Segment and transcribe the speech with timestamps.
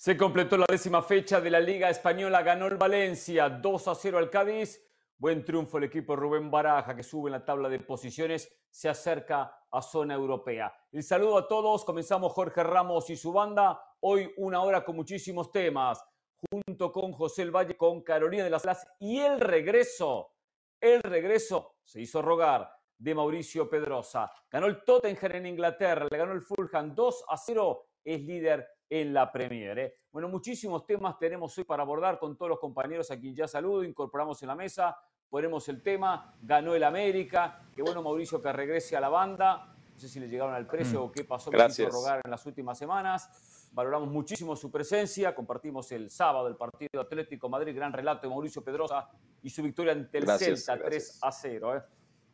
[0.00, 4.16] Se completó la décima fecha de la Liga Española, ganó el Valencia 2 a 0
[4.16, 4.82] al Cádiz.
[5.18, 9.66] Buen triunfo el equipo Rubén Baraja que sube en la tabla de posiciones, se acerca
[9.70, 10.74] a zona europea.
[10.90, 13.78] El saludo a todos, comenzamos Jorge Ramos y su banda.
[14.00, 16.02] Hoy una hora con muchísimos temas,
[16.50, 20.32] junto con José El Valle, con Carolina de las Las y el regreso,
[20.80, 24.32] el regreso se hizo rogar de Mauricio Pedrosa.
[24.50, 29.14] Ganó el Tottenham en Inglaterra, le ganó el Fulham 2 a 0, es líder en
[29.14, 29.78] la Premier.
[29.78, 29.94] ¿eh?
[30.12, 33.84] Bueno, muchísimos temas tenemos hoy para abordar con todos los compañeros a quien ya saludo,
[33.84, 34.98] incorporamos en la mesa,
[35.30, 39.98] ponemos el tema, ganó el América, qué bueno Mauricio que regrese a la banda, no
[39.98, 41.04] sé si le llegaron al precio mm.
[41.04, 43.68] o qué pasó con rogar en las últimas semanas.
[43.72, 48.64] Valoramos muchísimo su presencia, compartimos el sábado el partido Atlético Madrid, gran relato de Mauricio
[48.64, 49.08] Pedrosa
[49.40, 51.76] y su victoria ante el Celta 3 a 0.
[51.76, 51.82] ¿eh?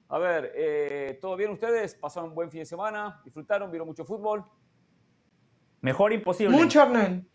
[0.08, 1.94] A ver, eh, ¿todo bien ustedes?
[1.96, 3.20] ¿Pasaron un buen fin de semana?
[3.22, 3.70] ¿Disfrutaron?
[3.70, 4.42] ¿Vieron mucho fútbol?
[5.86, 6.56] Mejor imposible.
[6.56, 7.28] Mucho, Hernán.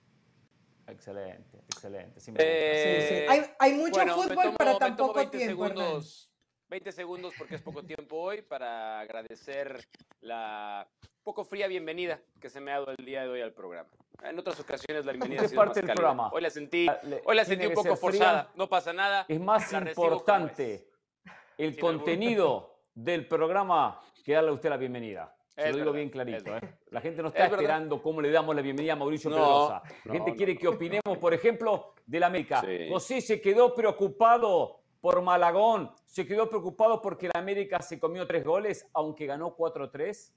[0.85, 2.19] Excelente, excelente.
[2.37, 5.67] Eh, hay, hay, mucho fútbol, para tan poco 20 tiempo.
[5.67, 6.29] Segundos,
[6.67, 9.79] 20 segundos porque es poco tiempo hoy para agradecer
[10.19, 10.85] la
[11.23, 13.89] poco fría bienvenida que se me ha dado el día de hoy al programa.
[14.21, 16.29] En otras ocasiones la bienvenida ha sido parte del programa.
[16.33, 19.25] Hoy la sentí, ah, hoy la sentí un poco forzada, no pasa nada.
[19.29, 20.89] Es más importante
[21.57, 25.33] el contenido del programa que darle a usted la bienvenida.
[25.55, 26.55] Se lo digo bien clarito.
[26.55, 26.61] ¿eh?
[26.89, 29.83] La gente no está esperando cómo le damos la bienvenida a Mauricio Pedrosa.
[30.05, 32.63] La gente quiere que opinemos, por ejemplo, del América.
[32.89, 35.91] José se quedó preocupado por Malagón.
[36.05, 40.31] Se quedó preocupado porque el América se comió tres goles, aunque ganó 4-3.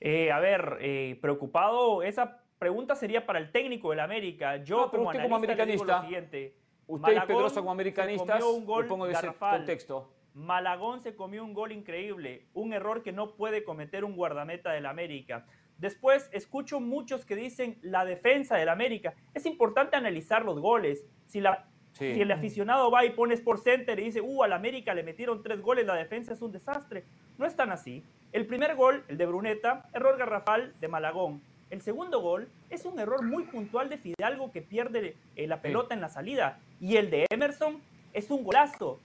[0.00, 4.56] Eh, a ver, eh, preocupado, esa pregunta sería para el técnico del América.
[4.56, 6.56] Yo como, como americanista, siguiente.
[6.86, 10.12] Usted y Pedrosa como americanistas, un gol pongo de ese contexto.
[10.34, 14.86] Malagón se comió un gol increíble, un error que no puede cometer un guardameta del
[14.86, 15.46] América.
[15.78, 19.14] Después escucho muchos que dicen la defensa del América.
[19.34, 21.06] Es importante analizar los goles.
[21.26, 24.94] Si, la, si el aficionado va y pone por Center y dice, uh, al América
[24.94, 27.04] le metieron tres goles, la defensa es un desastre.
[27.38, 28.04] No es tan así.
[28.32, 31.40] El primer gol, el de Bruneta, error garrafal de Malagón.
[31.70, 35.94] El segundo gol es un error muy puntual de Fidalgo que pierde eh, la pelota
[35.94, 36.58] en la salida.
[36.80, 37.80] Y el de Emerson
[38.12, 39.00] es un golazo.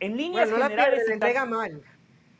[0.00, 1.06] En líneas no generales.
[1.06, 1.82] La, entrega mal.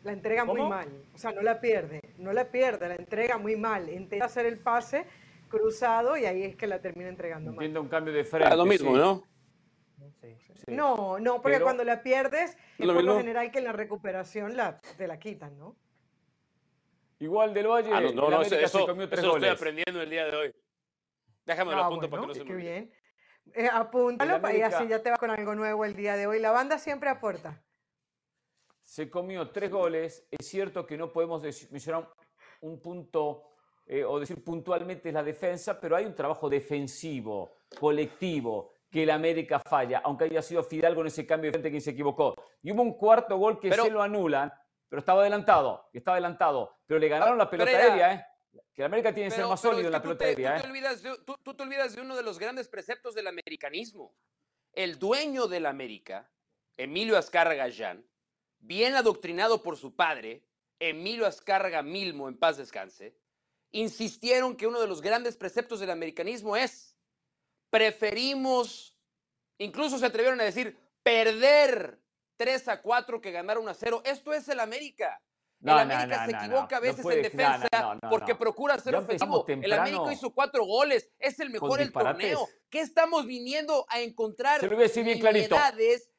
[0.02, 0.88] La entrega muy mal.
[1.14, 2.00] O sea, no la pierde.
[2.18, 3.88] No la pierde, la entrega muy mal.
[3.88, 5.06] Intenta hacer el pase
[5.48, 7.76] cruzado y ahí es que la termina entregando mal.
[7.76, 8.56] un cambio de frente.
[8.56, 9.24] lo mismo, ¿no?
[10.66, 14.80] No, no, porque cuando la pierdes, es por lo general que en la recuperación la,
[14.80, 15.76] te la quitan, ¿no?
[17.18, 20.54] Igual del Valle, ah, no, no, eso, eso, estoy aprendiendo el día de hoy.
[21.44, 22.92] Déjame lo ah, apunto para que no se me Qué bien.
[23.54, 26.38] Eh, apúntalo para y así ya te vas con algo nuevo el día de hoy.
[26.38, 27.62] La banda siempre aporta.
[28.82, 30.26] Se comió tres goles.
[30.30, 32.08] Es cierto que no podemos mencionar
[32.60, 33.50] un punto
[33.86, 39.58] eh, o decir puntualmente la defensa, pero hay un trabajo defensivo, colectivo, que el América
[39.58, 42.34] falla, aunque haya sido Fidalgo en ese cambio de frente quien se equivocó.
[42.62, 44.52] Y hubo un cuarto gol que se lo anulan,
[44.88, 48.26] pero estaba adelantado, estaba adelantado, pero le ganaron la pelota aérea, ¿eh?
[48.74, 50.24] Que América tiene que ser más sólido en la pelota.
[50.28, 54.14] Tú, te olvidas de, tú, te olvidas de uno de los grandes preceptos del americanismo.
[54.72, 56.30] El dueño del América,
[56.76, 58.06] Emilio Azcárraga Gallán,
[58.58, 60.44] bien adoctrinado por su padre,
[60.78, 63.16] Emilio Azcárraga Milmo, en paz descanse,
[63.72, 66.96] insistieron que uno de los grandes preceptos del americanismo es
[67.70, 68.96] preferimos,
[69.58, 72.00] incluso se atrevieron a decir, perder
[72.36, 74.02] 3 a 4 que ganar 1 a 0.
[74.04, 75.20] Esto es el América
[75.62, 79.44] el América se equivoca a veces en defensa porque procura ser ofensivo.
[79.46, 82.48] El América hizo cuatro goles, es el mejor del torneo.
[82.68, 84.60] ¿Qué estamos viniendo a encontrar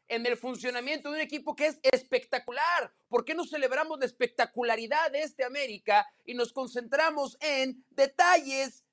[0.08, 2.94] en el funcionamiento de un equipo que es espectacular?
[3.08, 8.84] ¿Por qué no celebramos la espectacularidad de este América y nos concentramos en detalles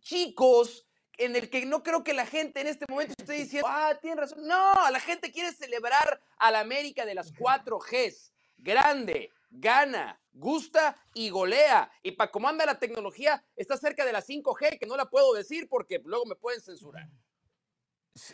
[0.00, 0.86] chicos
[1.18, 4.20] en el que no creo que la gente en este momento esté diciendo, ah, tiene
[4.20, 4.46] razón.
[4.46, 8.32] No, la gente quiere celebrar al América de las cuatro Gs.
[8.58, 11.90] Grande, gana, gusta y golea.
[12.02, 15.32] Y para cómo anda la tecnología, está cerca de la 5G, que no la puedo
[15.34, 17.08] decir porque luego me pueden censurar.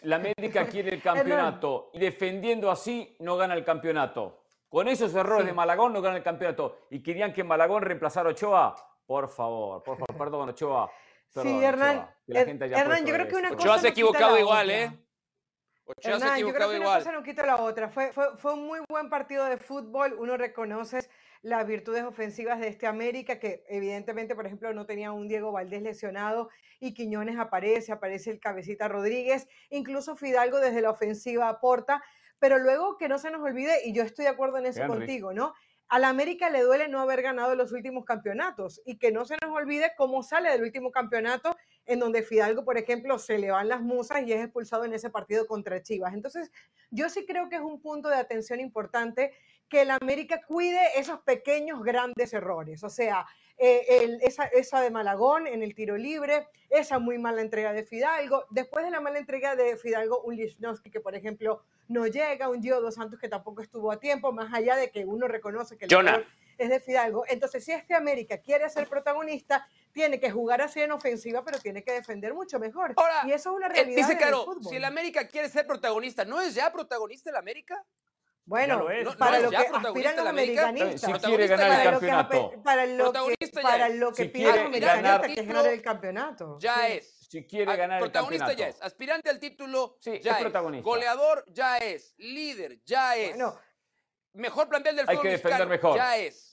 [0.03, 4.45] La América quiere el campeonato y defendiendo así no gana el campeonato.
[4.69, 6.87] Con esos errores de Malagón no gana el campeonato.
[6.91, 8.77] Y querían que Malagón reemplazara a Ochoa.
[9.05, 10.91] Por favor, por favor, perdón, Ochoa.
[11.43, 12.09] sí, Hernán.
[12.29, 13.63] Hernán, yo creo que una cosa.
[13.63, 14.93] Ochoa se ha equivocado igual, ¿eh?
[16.03, 17.89] Hernán, yo creo que una cosa no quita la otra.
[17.89, 20.15] Fue, fue, fue un muy buen partido de fútbol.
[20.19, 21.01] Uno reconoce
[21.43, 25.83] las virtudes ofensivas de este América, que evidentemente, por ejemplo, no tenía un Diego Valdés
[25.83, 26.51] lesionado
[26.81, 32.03] y Quiñones aparece, aparece el cabecita Rodríguez, incluso Fidalgo desde la ofensiva aporta,
[32.39, 35.33] pero luego que no se nos olvide, y yo estoy de acuerdo en eso contigo,
[35.33, 35.55] ¿no?
[35.89, 39.37] A la América le duele no haber ganado los últimos campeonatos y que no se
[39.43, 41.57] nos olvide cómo sale del último campeonato
[41.91, 45.11] en donde Fidalgo, por ejemplo, se le van las musas y es expulsado en ese
[45.11, 46.15] partido contra Chivas.
[46.15, 46.53] Entonces,
[46.91, 49.33] yo sí creo que es un punto de atención importante
[49.69, 52.85] que la América cuide esos pequeños grandes errores.
[52.85, 53.27] O sea,
[53.59, 58.45] eh, esa, esa, de Malagón en el tiro libre, esa muy mala entrega de Fidalgo.
[58.51, 62.63] Después de la mala entrega de Fidalgo, un Lichnowsky que, por ejemplo, no llega, un
[62.63, 65.87] Gio Dos Santos que tampoco estuvo a tiempo, más allá de que uno reconoce que
[65.87, 66.25] el error
[66.63, 67.25] es de Fidalgo.
[67.29, 71.83] Entonces, si este América quiere ser protagonista, tiene que jugar así en ofensiva, pero tiene
[71.83, 72.95] que defender mucho mejor.
[73.27, 73.97] y eso es una realidad.
[73.97, 77.85] Dice Caro, si el América quiere ser protagonista, ¿no es ya protagonista el América?
[78.51, 78.85] Bueno,
[79.17, 81.01] para lo que aspiran los americanistas.
[81.01, 82.53] Si quiere ganar el campeonato.
[82.65, 86.59] Para lo que, para lo que piden los americanistas, que es ganar el campeonato.
[86.59, 87.29] Ya es.
[87.31, 88.29] Si quiere ganar el campeonato.
[88.29, 88.83] Protagonista ya es.
[88.83, 90.41] Aspirante al título ya es.
[90.41, 90.85] Protagonista.
[90.85, 92.15] Goleador ya es.
[92.19, 93.37] Líder ya es.
[94.33, 95.97] mejor plantel del fútbol Hay que defender mejor.
[95.97, 96.50] Ya es.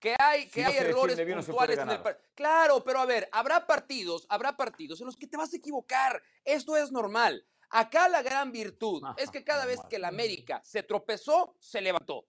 [0.00, 2.00] Que hay, que hay errores puntuales en el
[2.34, 6.22] Claro, pero a ver, habrá partidos, habrá partidos en los que te vas a equivocar.
[6.42, 7.46] Esto es normal.
[7.68, 12.26] Acá la gran virtud es que cada vez que el América se tropezó, se levantó.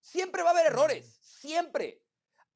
[0.00, 2.02] Siempre va a haber errores, siempre.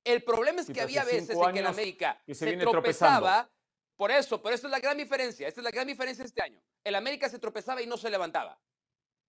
[0.05, 3.51] El problema es que había veces en que el América se, tropezaba.
[3.97, 5.49] Por eso, pero esta es la gran diferencia.
[5.49, 6.63] Esta es la gran diferencia este año.
[6.85, 8.61] El América se tropezaba y no se levantaba.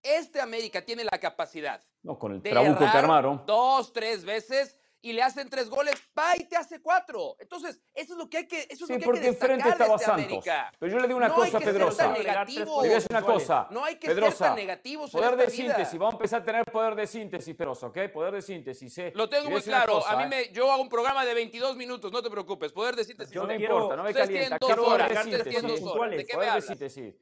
[0.03, 3.43] Este América tiene la capacidad no, con el de que armaron.
[3.47, 7.35] dos, tres veces y le hacen tres goles, va y te hace cuatro.
[7.39, 9.69] Entonces, eso es lo que hay que, eso es lo que porque hay que enfrente
[9.69, 10.45] estaba este Santos.
[10.79, 12.13] Pero yo le digo una cosa, Pedrosa.
[12.17, 13.67] Le voy a decir una cosa.
[13.71, 16.45] No hay que Pedrosa, ser tan negativos Poder en de síntesis, vamos a empezar a
[16.45, 17.97] tener poder de síntesis, Pedrosa, ¿ok?
[18.13, 18.97] Poder de síntesis.
[18.97, 19.11] ¿eh?
[19.15, 20.05] Lo tengo muy claro.
[20.05, 20.27] a mí ¿eh?
[20.27, 22.71] me, yo hago un programa de 22 minutos, no te preocupes.
[22.71, 23.35] Poder de síntesis.
[23.35, 24.59] no me importa, no me calienta.
[24.59, 25.63] Quiero poder de síntesis.
[25.63, 27.15] ¿De qué poder de síntesis.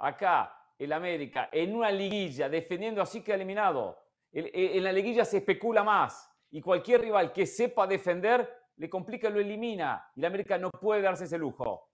[0.00, 3.98] Acá, el América, en una liguilla, defendiendo así que eliminado.
[4.30, 9.40] En la liguilla se especula más y cualquier rival que sepa defender le complica, lo
[9.40, 10.10] elimina.
[10.14, 11.90] Y la América no puede darse ese lujo.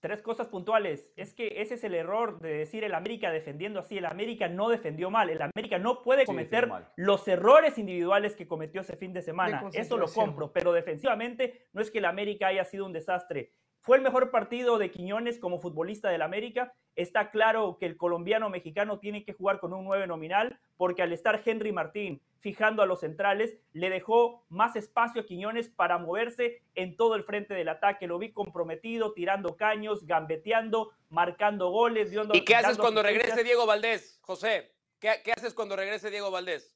[0.00, 1.12] Tres cosas puntuales.
[1.16, 3.96] Es que ese es el error de decir el América defendiendo así.
[3.96, 5.30] El América no defendió mal.
[5.30, 9.68] El América no puede cometer los errores individuales que cometió ese fin de semana.
[9.72, 10.52] Eso lo compro.
[10.52, 13.54] Pero defensivamente no es que el América haya sido un desastre.
[13.86, 16.74] Fue el mejor partido de Quiñones como futbolista del América.
[16.96, 21.12] Está claro que el colombiano mexicano tiene que jugar con un 9 nominal porque al
[21.12, 26.62] estar Henry Martín fijando a los centrales, le dejó más espacio a Quiñones para moverse
[26.74, 28.08] en todo el frente del ataque.
[28.08, 32.10] Lo vi comprometido, tirando caños, gambeteando, marcando goles.
[32.32, 34.72] ¿Y qué haces cuando regrese Diego Valdés, José?
[34.98, 36.75] ¿Qué, ¿Qué haces cuando regrese Diego Valdés?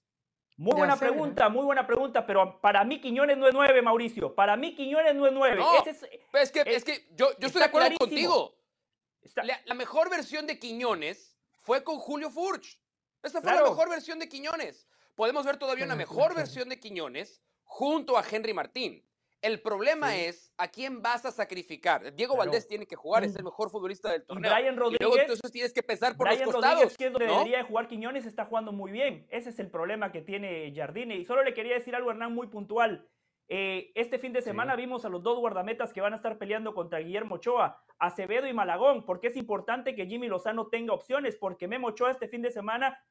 [0.61, 4.35] Muy buena pregunta, muy buena pregunta, pero para mí Quiñones no es nueve, Mauricio.
[4.35, 5.63] Para mí Quiñones no es nueve.
[6.35, 8.55] es, que, es, que yo, estoy de acuerdo contigo.
[9.65, 12.79] La, mejor versión de Quiñones fue con Julio Furch.
[13.23, 14.87] Esta fue la mejor versión de Quiñones.
[15.15, 19.03] Podemos ver todavía una mejor versión de Quiñones junto a Henry Martín.
[19.43, 22.15] El problema es a quién vas a sacrificar.
[22.15, 24.51] Diego Valdés tiene que jugar, es el mejor futbolista del torneo.
[24.51, 25.01] Y Brian Rodríguez.
[25.01, 26.75] luego entonces tienes que pensar por Brian los costados.
[26.75, 29.27] Rodríguez, que es donde debería jugar Quiñones, está jugando muy bien.
[29.31, 31.17] Ese es el problema que tiene Jardine.
[31.17, 33.09] Y solo le quería decir algo, Hernán, muy puntual.
[33.53, 36.73] Eh, este fin de semana vimos a los dos guardametas que van a estar peleando
[36.73, 41.67] contra Guillermo Ochoa, Acevedo y Malagón, porque es importante que Jimmy Lozano tenga opciones, porque
[41.67, 43.05] Memo Ochoa este fin de semana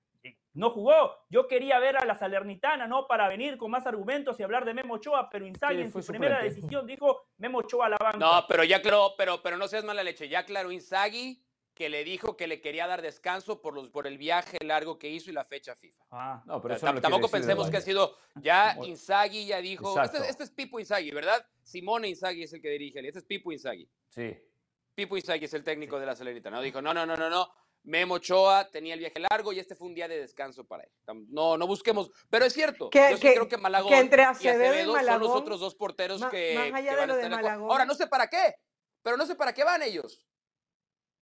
[0.53, 1.25] no jugó.
[1.29, 3.05] Yo quería ver a la Salernitana, ¿no?
[3.05, 6.41] Para venir con más argumentos y hablar de Memo Ochoa, pero Inzaghi en su primera
[6.41, 8.17] decisión dijo Memo Ochoa a la banca.
[8.17, 10.29] No, pero ya claro, pero, pero no seas mala leche.
[10.29, 11.43] Ya claro, Inzaghi
[11.79, 15.07] que le dijo que le quería dar descanso por, los, por el viaje largo que
[15.07, 16.03] hizo y la fecha FIFA.
[16.11, 20.51] Ah, no, pero tampoco pensemos que ha sido, ya Inzaghi ya dijo, este, este, es
[20.51, 21.41] Pipo Inzaghi, ¿verdad?
[21.63, 23.89] Simone Inzaghi es el que dirige, este es Pipo Inzaghi.
[24.09, 24.37] Sí.
[24.93, 26.63] Pipo Inzaghi es el técnico de la Salernitana, ¿no?
[26.63, 27.49] Dijo, no, no, no, no, no,
[27.83, 30.91] Memo Ochoa tenía el viaje largo y este fue un día de descanso para él.
[31.29, 32.89] No, no busquemos, pero es cierto.
[32.91, 36.81] yo creo que Malagón entre Acevedo y, Acevedo son los otros dos porteros que, más
[36.81, 37.71] allá de lo de Malagón.
[37.71, 38.55] Ahora no sé para qué,
[39.01, 40.25] pero no sé para qué van ellos.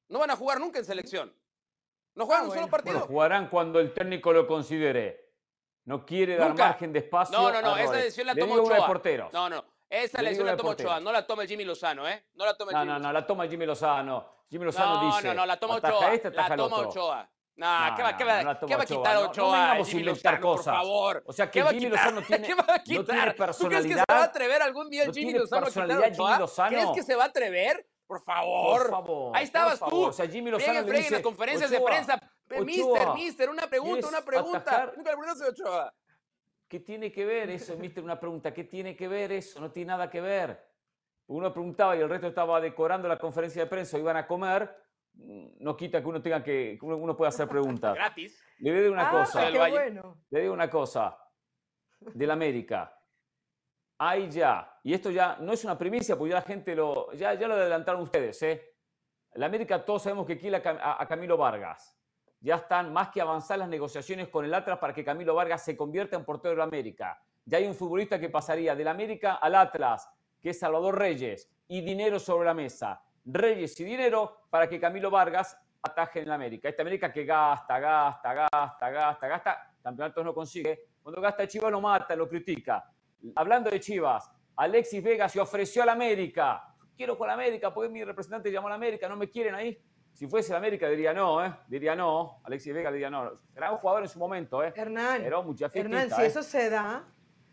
[0.10, 1.34] No van a jugar nunca en selección.
[2.16, 3.00] No juegan ah, un solo partido.
[3.02, 5.28] jugarán cuando el técnico lo considere.
[5.86, 7.38] No quiere dar margen de espacio.
[7.38, 9.30] No, no, no, esa decisión la toma Ochoa.
[9.32, 12.26] No, no, esa decisión la toma Ochoa, no la toma Jimmy Lozano, ¿eh?
[12.34, 14.44] No la toma no, no, no, la toma Jimmy Lozano.
[14.50, 15.28] Jimmy Lozano no, dice.
[15.28, 16.14] No, no, la toma Ochoa.
[16.14, 17.30] Este, la toma Ochoa.
[17.56, 19.78] No, ¿qué, va, qué, va, ¿qué va a quitar Ochoa?
[19.78, 20.66] No, Jimmy Lozano, cosas.
[20.66, 21.24] por favor.
[21.26, 22.98] O sea, que Jimmy Lozano tiene, ¿Qué va a quitar?
[22.98, 23.58] no tiene personalidad.
[23.58, 26.68] ¿Tú crees que se va a atrever algún día el Jimmy Lozano a quitar Ochoa?
[26.68, 27.88] ¿Crees que se va a atrever?
[28.08, 28.82] Por favor.
[28.82, 29.38] Por favor.
[29.38, 30.06] Ahí estabas tú.
[30.06, 32.20] O sea, Jimmy Lozano le dice, en las conferencias de prensa.
[32.64, 34.94] Mister, mister, una pregunta, una pregunta.
[34.96, 35.94] Nunca le preguntaste a Ochoa.
[36.68, 38.04] ¿Qué tiene que ver eso, mister?
[38.04, 38.54] Una pregunta.
[38.54, 39.60] ¿Qué tiene que ver eso?
[39.60, 40.66] No tiene nada que ver.
[41.28, 44.74] Uno preguntaba y el resto estaba decorando la conferencia de prensa, iban a comer,
[45.60, 47.96] no quita que uno tenga que, uno pueda hacer preguntas.
[47.96, 48.42] Gratis.
[48.60, 49.52] Le digo una ah, cosa.
[49.52, 50.18] Qué bueno.
[50.30, 51.18] Le digo una cosa.
[52.00, 52.97] Del América.
[54.00, 57.34] Ahí ya, y esto ya no es una primicia, porque ya la gente lo, ya,
[57.34, 58.76] ya lo adelantaron ustedes, ¿eh?
[59.34, 61.98] La América todos sabemos que quiere a, a Camilo Vargas.
[62.40, 65.76] Ya están más que avanzadas las negociaciones con el Atlas para que Camilo Vargas se
[65.76, 67.20] convierta en portero de la América.
[67.46, 70.10] Ya hay un futbolista que pasaría del América al Atlas,
[70.42, 73.02] que es Salvador Reyes, y dinero sobre la mesa.
[73.26, 76.70] Reyes y dinero para que Camilo Vargas ataje en la América.
[76.70, 80.88] Esta América que gasta, gasta, gasta, gasta, gasta, campeonatos no consigue.
[81.02, 82.92] Cuando gasta Chivas lo mata, lo critica.
[83.36, 86.74] Hablando de Chivas, Alexis Vega se ofreció a la América.
[86.96, 89.80] Quiero con la América, porque mi representante llamó a la América, no me quieren ahí.
[90.14, 91.54] Si fuese la América diría no, ¿eh?
[91.68, 92.42] Diría no.
[92.44, 93.34] Alexis Vega diría no.
[93.56, 94.74] Era un jugador en su momento, ¿eh?
[94.76, 96.26] Hernán, Pero mucha Hernán, si ¿eh?
[96.26, 97.06] eso se da,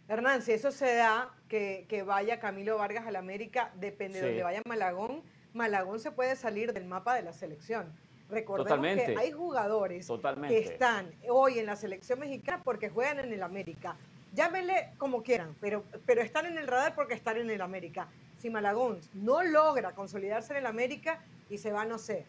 [0.08, 4.28] Hernán, si eso se da, que, que vaya Camilo Vargas a la América, depende de
[4.28, 7.94] donde vaya Malagón, Malagón se puede salir del mapa de la selección.
[8.28, 10.08] Recordemos que hay jugadores
[10.48, 13.96] que están hoy en la selección mexicana porque juegan en el América.
[14.34, 18.08] Llámenle como quieran, pero, pero están en el radar porque están en el América.
[18.38, 22.26] Si Malagón no logra consolidarse en el América y se va, no sé,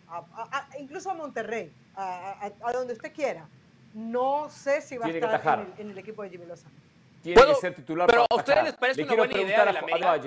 [0.79, 3.47] incluso a Monterrey, a, donde usted quiera,
[3.93, 6.75] no sé si va a estar en el, equipo de Jimmy Lozano.
[7.23, 8.07] Tiene que ser titular.
[8.07, 10.21] Pero a ustedes les parece una buena idea de la América.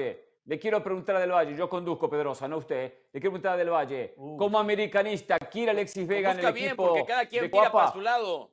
[0.46, 2.92] Le quiero preguntar a Del Valle, yo conduzco Pedrosa, no usted.
[3.12, 6.88] Le quiero preguntar a Del Valle, como americanista, ¿quiere Alexis Vega en el bien, equipo
[6.88, 8.50] porque cada quien tira para su lado.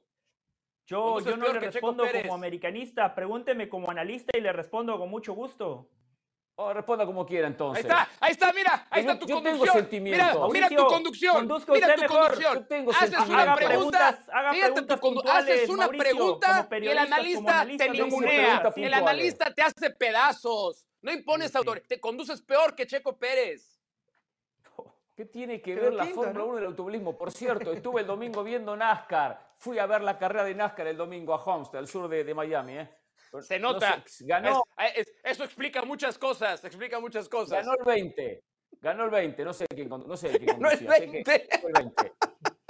[0.86, 5.34] Yo, yo no le respondo como americanista, pregúnteme como analista y le respondo con mucho
[5.34, 5.90] gusto.
[6.58, 7.84] Oh, responda como quiera entonces.
[7.84, 9.62] Ahí está, ahí está, mira, ahí está tu yo conducción.
[9.62, 10.50] Tengo sentimiento.
[10.50, 11.48] Mira, mira tu conducción.
[11.68, 12.54] Mira tu conducción.
[12.54, 17.90] Yo tengo haces una pregunta, haga fíjate tu haces una pregunta y el analista te
[17.90, 18.74] ningunea.
[18.76, 20.86] El analista te hace pedazos.
[21.02, 21.86] No impones autoridad.
[21.88, 23.82] Te conduces peor que Checo Pérez.
[25.16, 27.18] ¿Qué tiene que ver la Fórmula 1 del automovilismo?
[27.18, 29.45] Por cierto, estuve el domingo viendo NASCAR.
[29.58, 32.78] Fui a ver la carrera de NASCAR el domingo a Homestead, al sur de, Miami.
[32.78, 32.90] ¿eh?
[33.42, 34.04] Se nota.
[34.22, 34.64] ganó.
[35.24, 36.64] eso explica muchas cosas.
[36.64, 37.66] Explica muchas cosas.
[37.66, 38.44] Ganó el 20.
[38.82, 39.44] Ganó el 20.
[39.44, 41.32] No sé quién, no sé quién Ganó el 20.
[41.32, 42.14] el 20.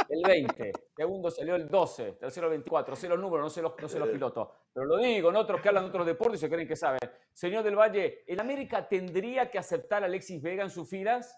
[0.09, 0.71] El 20.
[0.95, 2.13] Segundo salió el 12.
[2.13, 2.95] Tercero el 24.
[2.95, 4.49] Sé los números, no sé los, no sé los pilotos.
[4.73, 6.99] Pero lo digo, en otros que hablan de otros deportes se creen que saben.
[7.33, 11.37] Señor del Valle, ¿el América tendría que aceptar a Alexis Vega en sus filas?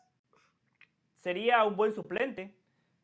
[1.16, 2.56] Sería un buen suplente.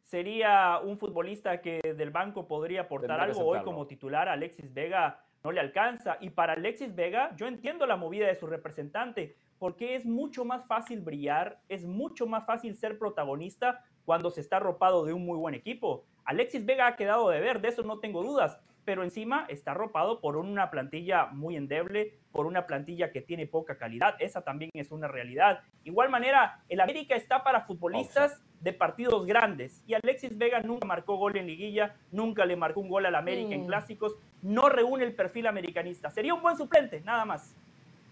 [0.04, 3.46] Sería un futbolista que del banco podría aportar algo.
[3.46, 6.18] Hoy como titular Alexis Vega no le alcanza.
[6.22, 10.66] Y para Alexis Vega, yo entiendo la movida de su representante, porque es mucho más
[10.66, 15.38] fácil brillar, es mucho más fácil ser protagonista cuando se está arropado de un muy
[15.38, 16.06] buen equipo.
[16.26, 20.20] Alexis Vega ha quedado de ver, de eso no tengo dudas, pero encima está arropado
[20.20, 24.92] por una plantilla muy endeble, por una plantilla que tiene poca calidad, esa también es
[24.92, 25.62] una realidad.
[25.84, 31.18] Igual manera, el América está para futbolistas de partidos grandes y Alexis Vega nunca marcó
[31.18, 33.68] gol en liguilla, nunca le marcó un gol al América en mm.
[33.68, 36.10] clásicos, no reúne el perfil americanista.
[36.10, 37.54] Sería un buen suplente, nada más.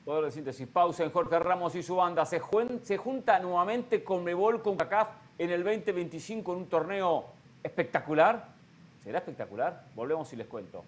[0.03, 2.25] Poder de síntesis, pausa en Jorge Ramos y su banda.
[2.25, 2.41] Se,
[2.83, 7.25] se junta nuevamente con Mebol, con CACAF en el 2025 en un torneo
[7.63, 8.47] espectacular.
[9.03, 9.85] ¿Será espectacular?
[9.95, 10.83] Volvemos y les cuento.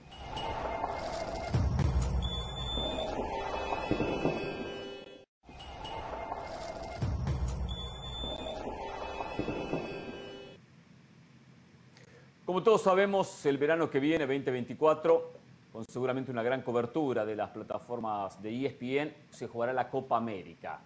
[12.53, 15.31] Como todos sabemos, el verano que viene, 2024,
[15.72, 20.79] con seguramente una gran cobertura de las plataformas de ESPN, se jugará la Copa América.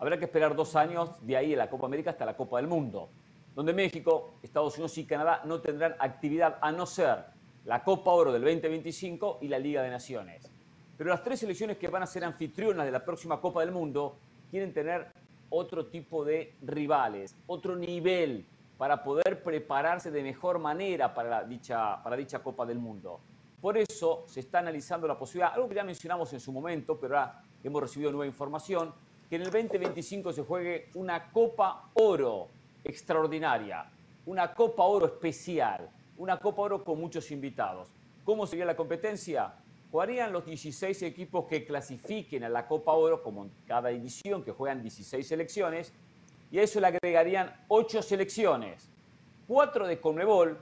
[0.00, 2.66] Habrá que esperar dos años de ahí de la Copa América hasta la Copa del
[2.66, 3.10] Mundo
[3.54, 7.26] donde México, Estados Unidos y Canadá no tendrán actividad a no ser
[7.64, 10.50] la Copa Oro del 2025 y la Liga de Naciones.
[10.98, 14.16] Pero las tres selecciones que van a ser anfitrionas de la próxima Copa del Mundo
[14.50, 15.12] quieren tener
[15.48, 18.46] otro tipo de rivales, otro nivel
[18.78, 23.20] para poder prepararse de mejor manera para dicha, para dicha Copa del Mundo.
[23.60, 27.16] Por eso se está analizando la posibilidad, algo que ya mencionamos en su momento, pero
[27.18, 28.92] ahora hemos recibido nueva información,
[29.28, 32.48] que en el 2025 se juegue una Copa Oro
[32.84, 33.90] extraordinaria,
[34.26, 35.88] una Copa Oro especial,
[36.18, 37.88] una Copa Oro con muchos invitados.
[38.24, 39.54] ¿Cómo sería la competencia?
[39.90, 44.52] Jugarían los 16 equipos que clasifiquen a la Copa Oro, como en cada edición, que
[44.52, 45.92] juegan 16 selecciones,
[46.54, 48.88] y a eso le agregarían 8 selecciones,
[49.48, 50.56] 4 de Conmebol,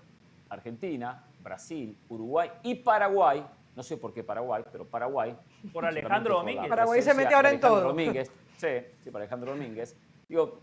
[0.48, 3.44] Argentina, Brasil, Uruguay y Paraguay,
[3.76, 5.36] no sé por qué Paraguay, pero Paraguay.
[5.70, 6.66] Por Alejandro Domínguez.
[6.66, 7.82] Paraguay se mete ahora en todo.
[7.82, 8.68] Domínguez, sí,
[9.04, 9.94] sí, para Alejandro Domínguez.
[10.26, 10.60] Digo,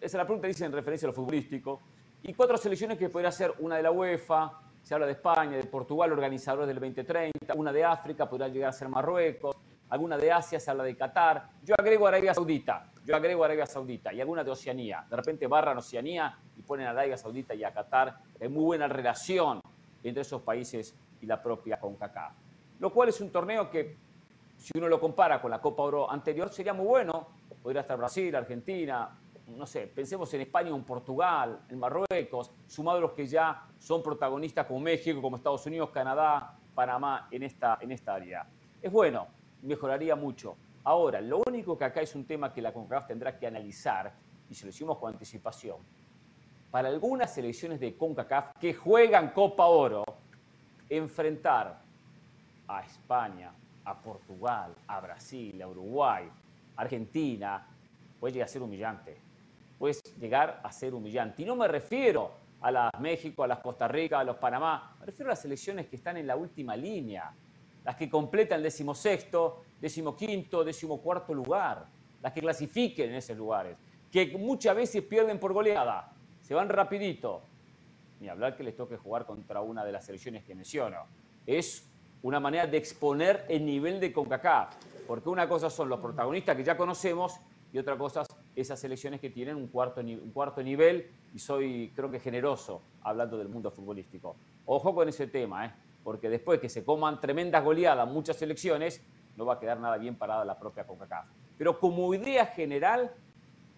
[0.00, 1.82] esa es la pregunta, dice en referencia a lo futbolístico.
[2.22, 5.64] Y cuatro selecciones que podría ser una de la UEFA, se habla de España, de
[5.64, 9.54] Portugal, organizadores del 2030, una de África, podría llegar a ser Marruecos,
[9.90, 11.50] alguna de Asia, se habla de Qatar.
[11.62, 15.06] Yo agrego Arabia Saudita, yo agrego Arabia Saudita y alguna de Oceanía.
[15.08, 18.18] De repente barran Oceanía y ponen a Arabia Saudita y a Qatar.
[18.40, 19.60] Hay muy buena relación
[20.02, 22.32] entre esos países y la propia CONCACAF.
[22.78, 23.96] Lo cual es un torneo que
[24.56, 27.28] si uno lo compara con la Copa Oro anterior, sería muy bueno.
[27.62, 29.10] Podría estar Brasil, Argentina,
[29.56, 34.66] no sé, pensemos en España, en Portugal, en Marruecos, sumados los que ya son protagonistas
[34.66, 38.46] como México, como Estados Unidos, Canadá, Panamá en esta, en esta área.
[38.80, 39.26] Es bueno,
[39.62, 40.56] mejoraría mucho.
[40.84, 44.12] Ahora, lo único que acá es un tema que la CONCACAF tendrá que analizar,
[44.48, 45.76] y se lo hicimos con anticipación,
[46.70, 50.04] para algunas selecciones de CONCACAF que juegan Copa Oro,
[50.88, 51.82] enfrentar
[52.66, 53.52] a España,
[53.84, 56.28] a Portugal, a Brasil, a Uruguay,
[56.76, 57.66] Argentina,
[58.18, 59.16] puede llegar a ser humillante.
[59.78, 61.42] Puede llegar a ser humillante.
[61.42, 65.06] Y no me refiero a las México, a las Costa Rica, a los Panamá, me
[65.06, 67.32] refiero a las selecciones que están en la última línea,
[67.90, 71.88] las que completan decimosexto, decimoquinto, decimocuarto lugar,
[72.22, 73.76] las que clasifiquen en esos lugares,
[74.12, 77.42] que muchas veces pierden por goleada, se van rapidito.
[78.20, 80.98] Ni hablar que les toque jugar contra una de las selecciones que menciono.
[81.44, 81.90] Es
[82.22, 84.72] una manera de exponer el nivel de CONCACAF,
[85.08, 87.40] porque una cosa son los protagonistas que ya conocemos
[87.72, 88.22] y otra cosa
[88.54, 93.36] esas selecciones que tienen un cuarto, un cuarto nivel y soy creo que generoso hablando
[93.36, 94.36] del mundo futbolístico.
[94.66, 95.72] Ojo con ese tema, ¿eh?
[96.04, 99.04] Porque después que se coman tremendas goleadas muchas selecciones,
[99.36, 101.26] no va a quedar nada bien parada la propia CONCACAF.
[101.56, 103.12] Pero como idea general,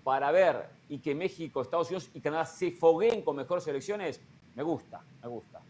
[0.05, 4.21] para ver y que México, Estados Unidos y Canadá se fogueen con mejores selecciones,
[4.55, 5.61] me gusta, me gusta.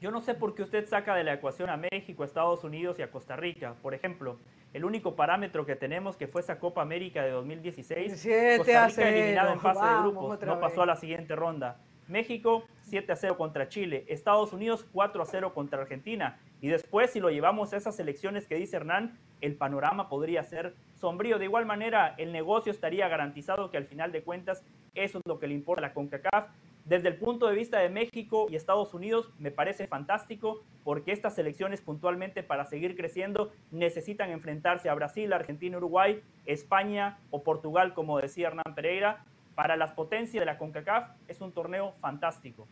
[0.00, 2.98] Yo no sé por qué usted saca de la ecuación a México, a Estados Unidos
[2.98, 3.74] y a Costa Rica.
[3.82, 4.38] Por ejemplo,
[4.72, 8.12] el único parámetro que tenemos que fue esa Copa América de 2016,
[8.58, 11.78] Costa Rica eliminada en fase de grupos, no pasó a la siguiente ronda.
[12.10, 16.38] México 7 a 0 contra Chile, Estados Unidos 4 a 0 contra Argentina.
[16.60, 20.74] Y después, si lo llevamos a esas elecciones que dice Hernán, el panorama podría ser
[20.96, 21.38] sombrío.
[21.38, 24.62] De igual manera, el negocio estaría garantizado que al final de cuentas
[24.94, 26.48] eso es lo que le importa a la CONCACAF.
[26.84, 31.34] Desde el punto de vista de México y Estados Unidos, me parece fantástico porque estas
[31.34, 38.18] selecciones puntualmente para seguir creciendo necesitan enfrentarse a Brasil, Argentina, Uruguay, España o Portugal, como
[38.18, 39.24] decía Hernán Pereira.
[39.60, 42.66] Para las potencias de la CONCACAF es un torneo fantástico.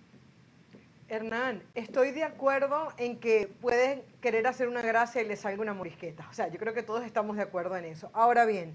[1.07, 5.75] Hernán, estoy de acuerdo en que pueden querer hacer una gracia y le salga una
[5.75, 6.27] morisqueta.
[6.31, 8.11] O sea, yo creo que todos estamos de acuerdo en eso.
[8.15, 8.75] Ahora bien,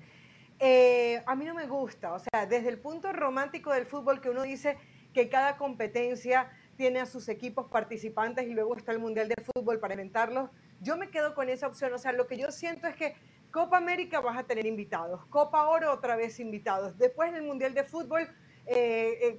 [0.60, 2.14] eh, a mí no me gusta.
[2.14, 4.78] O sea, desde el punto romántico del fútbol que uno dice
[5.12, 9.80] que cada competencia tiene a sus equipos participantes y luego está el Mundial de Fútbol
[9.80, 10.52] para inventarlos.
[10.82, 11.92] Yo me quedo con esa opción.
[11.94, 13.16] O sea, lo que yo siento es que
[13.54, 17.76] Copa América vas a tener invitados, Copa Oro otra vez invitados, después en el Mundial
[17.76, 18.28] de Fútbol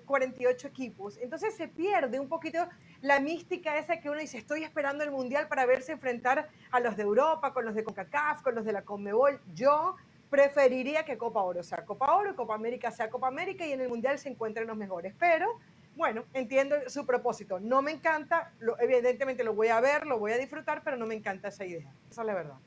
[0.05, 1.19] 48 eh, equipos.
[1.19, 2.59] Entonces se pierde un poquito
[3.01, 6.97] la mística esa que uno dice, estoy esperando el Mundial para verse enfrentar a los
[6.97, 9.41] de Europa, con los de CONCACAF, con los de la CONMEBOL.
[9.53, 9.97] Yo
[10.31, 13.89] preferiría que Copa Oro sea Copa Oro Copa América sea Copa América y en el
[13.89, 15.13] Mundial se encuentren los mejores.
[15.19, 15.59] Pero
[15.97, 17.59] bueno, entiendo su propósito.
[17.59, 21.17] No me encanta, evidentemente lo voy a ver, lo voy a disfrutar, pero no me
[21.17, 21.93] encanta esa idea.
[22.09, 22.59] Esa es la verdad.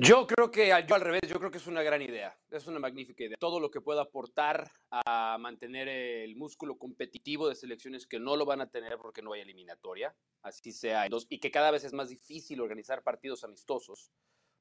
[0.00, 2.78] Yo creo que, yo al revés, yo creo que es una gran idea, es una
[2.78, 3.36] magnífica idea.
[3.40, 8.46] Todo lo que pueda aportar a mantener el músculo competitivo de selecciones que no lo
[8.46, 12.10] van a tener porque no hay eliminatoria, así sea, y que cada vez es más
[12.10, 14.12] difícil organizar partidos amistosos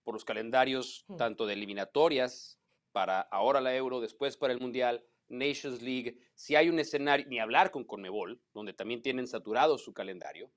[0.03, 1.17] por los calendarios hmm.
[1.17, 2.59] tanto de eliminatorias
[2.91, 7.37] para ahora la Euro, después para el Mundial, Nations League, si hay un escenario, ni
[7.37, 10.49] hablar con Conmebol, donde también tienen saturado su calendario,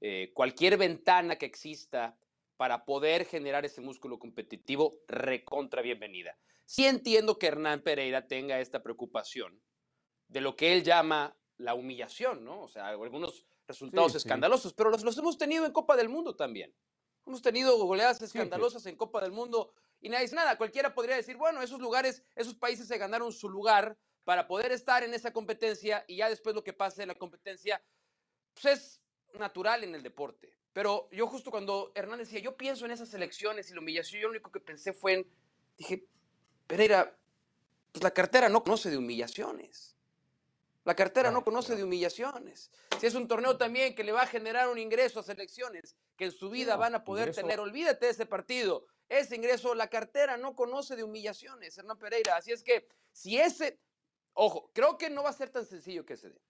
[0.00, 2.16] eh, cualquier ventana que exista
[2.62, 6.38] para poder generar ese músculo competitivo, recontra bienvenida.
[6.64, 9.60] Sí entiendo que Hernán Pereira tenga esta preocupación
[10.28, 12.62] de lo que él llama la humillación, ¿no?
[12.62, 16.72] O sea, algunos resultados escandalosos, pero los, los hemos tenido en Copa del Mundo también.
[17.26, 20.56] Hemos tenido goleadas escandalosas en Copa del Mundo y nadie dice nada.
[20.56, 25.02] Cualquiera podría decir, bueno, esos lugares, esos países se ganaron su lugar para poder estar
[25.02, 27.84] en esa competencia y ya después lo que pase en la competencia,
[28.54, 29.02] pues es
[29.36, 30.61] natural en el deporte.
[30.72, 34.28] Pero yo justo cuando Hernán decía, yo pienso en esas elecciones y la humillación, yo
[34.28, 35.26] lo único que pensé fue en,
[35.76, 36.06] dije,
[36.66, 37.14] Pereira,
[37.92, 39.96] pues la cartera no conoce de humillaciones.
[40.84, 42.70] La cartera no conoce de humillaciones.
[42.98, 46.24] Si es un torneo también que le va a generar un ingreso a selecciones que
[46.24, 48.86] en su vida van a poder tener, olvídate de ese partido.
[49.08, 52.36] Ese ingreso, la cartera no conoce de humillaciones, Hernán Pereira.
[52.36, 53.78] Así es que si ese,
[54.32, 56.40] ojo, creo que no va a ser tan sencillo que se dé.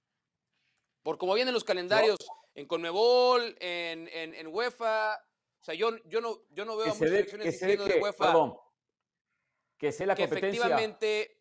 [1.03, 2.19] Por como vienen los calendarios
[2.55, 5.17] en Conmebol, en, en, UEFA,
[5.61, 8.55] o sea, yo, yo, no, yo no veo a muchas selecciones diciendo de UEFA
[9.79, 10.49] que sea la competencia.
[10.49, 11.39] efectivamente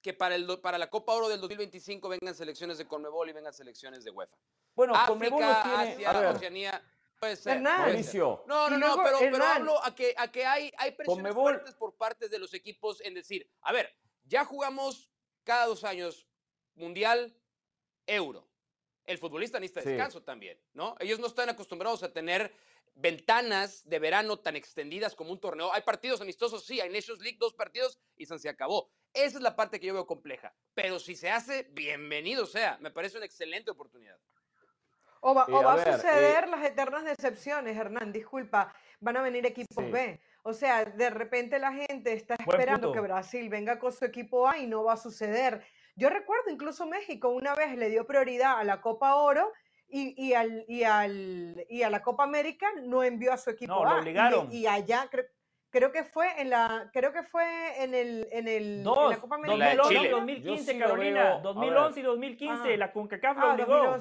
[0.00, 3.52] que para, el, para la Copa Oro del 2025 vengan selecciones de Conmebol y vengan
[3.52, 4.36] selecciones de UEFA.
[4.74, 6.06] Bueno, Conmebol no tiene...
[6.06, 6.82] Asia, Oceanía,
[7.18, 7.60] puede ser.
[7.60, 11.96] No, no, no, pero, pero, hablo a que, a que hay, hay presiones fuertes por
[11.96, 13.92] parte de los equipos en decir, a ver,
[14.24, 15.10] ya jugamos
[15.44, 16.26] cada dos años
[16.76, 17.34] Mundial,
[18.06, 18.46] Euro.
[19.06, 20.96] El futbolista necesita descanso también, ¿no?
[20.98, 22.52] Ellos no están acostumbrados a tener
[22.96, 25.72] ventanas de verano tan extendidas como un torneo.
[25.72, 28.90] Hay partidos amistosos, sí, hay Nations League, dos partidos y se acabó.
[29.12, 30.52] Esa es la parte que yo veo compleja.
[30.74, 32.78] Pero si se hace, bienvenido sea.
[32.80, 34.18] Me parece una excelente oportunidad.
[35.20, 38.12] O va, a, suceder eh las eternas decepciones, Hernán.
[38.12, 40.20] Disculpa, van a venir equipos B.
[40.42, 44.58] O sea, de repente la gente está esperando que Brasil venga con su equipo A
[44.58, 45.64] y no va a suceder.
[45.96, 49.50] Yo recuerdo incluso México una vez le dio prioridad a la Copa Oro
[49.88, 53.74] y, y, al, y, al, y a la Copa América no envió a su equipo
[53.74, 54.52] no, Lo obligaron.
[54.52, 55.24] Y, allá creo,
[55.70, 59.36] creo que fue en la creo que fue en el en el en la Copa
[59.36, 59.74] América.
[59.74, 63.96] 2011 2015 Carolina 2011 y 2015 la CONCACAF lo ah, obligó.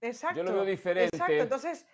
[0.00, 1.16] exacto yo lo veo diferente.
[1.16, 1.86] exacto entonces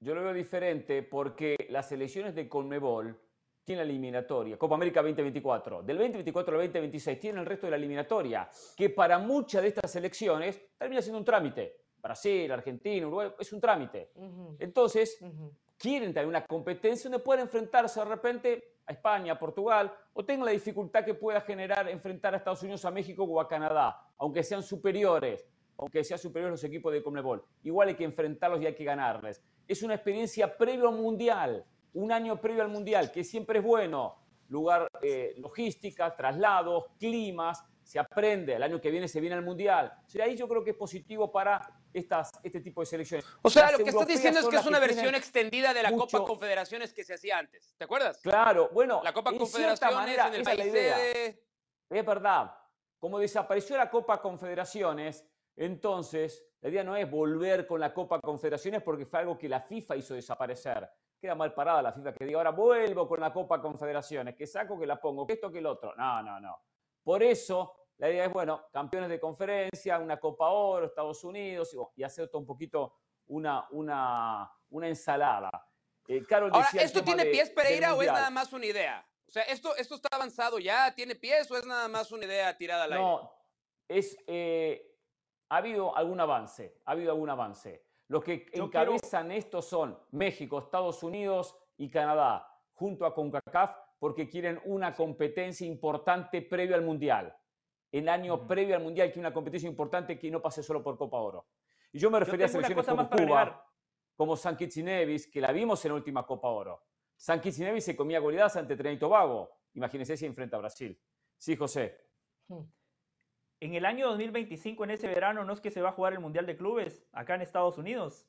[0.00, 3.18] yo lo veo diferente porque las elecciones de Conmebol
[3.64, 7.76] tienen la eliminatoria, Copa América 2024, del 2024 al 2026 tienen el resto de la
[7.76, 11.76] eliminatoria, que para muchas de estas elecciones termina siendo un trámite.
[12.02, 14.12] Brasil, Argentina, Uruguay, es un trámite.
[14.58, 15.18] Entonces,
[15.76, 20.46] quieren tener una competencia donde puedan enfrentarse de repente a España, a Portugal, o tengan
[20.46, 24.42] la dificultad que pueda generar enfrentar a Estados Unidos, a México o a Canadá, aunque
[24.42, 25.46] sean superiores,
[25.76, 27.44] aunque sean superiores los equipos de Conmebol.
[27.62, 32.12] Igual hay que enfrentarlos y hay que ganarles es una experiencia previo al Mundial, un
[32.12, 34.16] año previo al Mundial, que siempre es bueno.
[34.48, 39.92] Lugar, eh, logística, traslados, climas, se aprende, el año que viene se viene al Mundial.
[40.06, 43.26] O sea, ahí yo creo que es positivo para estas, este tipo de selecciones.
[43.42, 46.24] O sea, lo que estás diciendo es que es una versión extendida de la Copa
[46.24, 47.74] Confederaciones que se hacía antes.
[47.76, 48.18] ¿Te acuerdas?
[48.22, 50.72] Claro, bueno, la Copa Confederaciones manera, en el país
[51.90, 52.54] Es verdad.
[52.98, 55.24] Como desapareció la Copa Confederaciones,
[55.56, 59.60] entonces la idea no es volver con la Copa Confederaciones porque fue algo que la
[59.60, 60.88] FIFA hizo desaparecer.
[61.20, 64.78] Queda mal parada la FIFA que diga, ahora vuelvo con la Copa Confederaciones, que saco,
[64.78, 65.94] que la pongo, que esto, que el otro.
[65.94, 66.62] No, no, no.
[67.02, 72.02] Por eso la idea es, bueno, campeones de conferencia, una Copa Oro, Estados Unidos, y,
[72.02, 72.94] hacer todo un poquito
[73.26, 75.50] una, una, una ensalada.
[76.08, 79.06] Eh, ahora, ¿esto tiene pies, Pereira, o es nada más una idea?
[79.28, 80.94] O sea, ¿esto, ¿esto está avanzado ya?
[80.94, 83.04] ¿Tiene pies o es nada más una idea tirada al aire?
[83.04, 83.30] No,
[83.86, 84.16] es...
[84.26, 84.86] Eh,
[85.50, 87.84] ha habido algún avance, ha habido algún avance.
[88.10, 94.60] Los que encabezan esto son México, Estados Unidos y Canadá, junto a CONCACAF, porque quieren
[94.64, 97.32] una competencia importante previo al Mundial.
[97.92, 101.18] El año previo al Mundial, que una competencia importante que no pase solo por Copa
[101.18, 101.46] Oro.
[101.92, 103.64] Y yo me refería a selecciones como Cuba,
[104.16, 106.82] como San Kitts y Nevis, que la vimos en la última Copa Oro.
[107.16, 109.52] San Kitts y Nevis se comía goleadas ante Trinidad y Tobago.
[109.74, 111.00] Imagínense si enfrenta a Brasil.
[111.38, 111.96] Sí, José.
[112.48, 112.64] Hmm.
[113.60, 116.20] En el año 2025, en ese verano, ¿no es que se va a jugar el
[116.20, 118.26] Mundial de Clubes acá en Estados Unidos?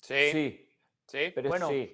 [0.00, 0.30] Sí.
[0.32, 0.70] Sí.
[1.06, 1.32] sí.
[1.34, 1.92] Pero bueno, e,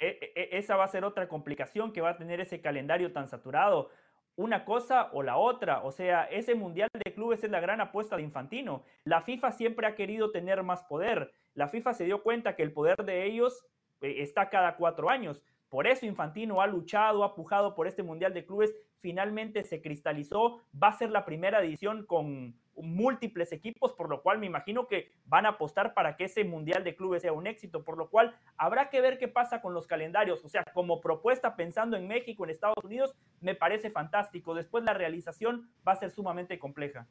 [0.00, 3.28] e, e, esa va a ser otra complicación que va a tener ese calendario tan
[3.28, 3.90] saturado.
[4.34, 5.84] Una cosa o la otra.
[5.84, 8.84] O sea, ese Mundial de Clubes es la gran apuesta de Infantino.
[9.04, 11.32] La FIFA siempre ha querido tener más poder.
[11.54, 13.64] La FIFA se dio cuenta que el poder de ellos
[14.00, 15.40] eh, está cada cuatro años.
[15.74, 20.60] Por eso Infantino ha luchado, ha pujado por este Mundial de Clubes, finalmente se cristalizó,
[20.80, 25.10] va a ser la primera edición con múltiples equipos, por lo cual me imagino que
[25.24, 28.36] van a apostar para que ese Mundial de Clubes sea un éxito, por lo cual
[28.56, 32.44] habrá que ver qué pasa con los calendarios, o sea, como propuesta pensando en México,
[32.44, 37.08] en Estados Unidos, me parece fantástico, después la realización va a ser sumamente compleja.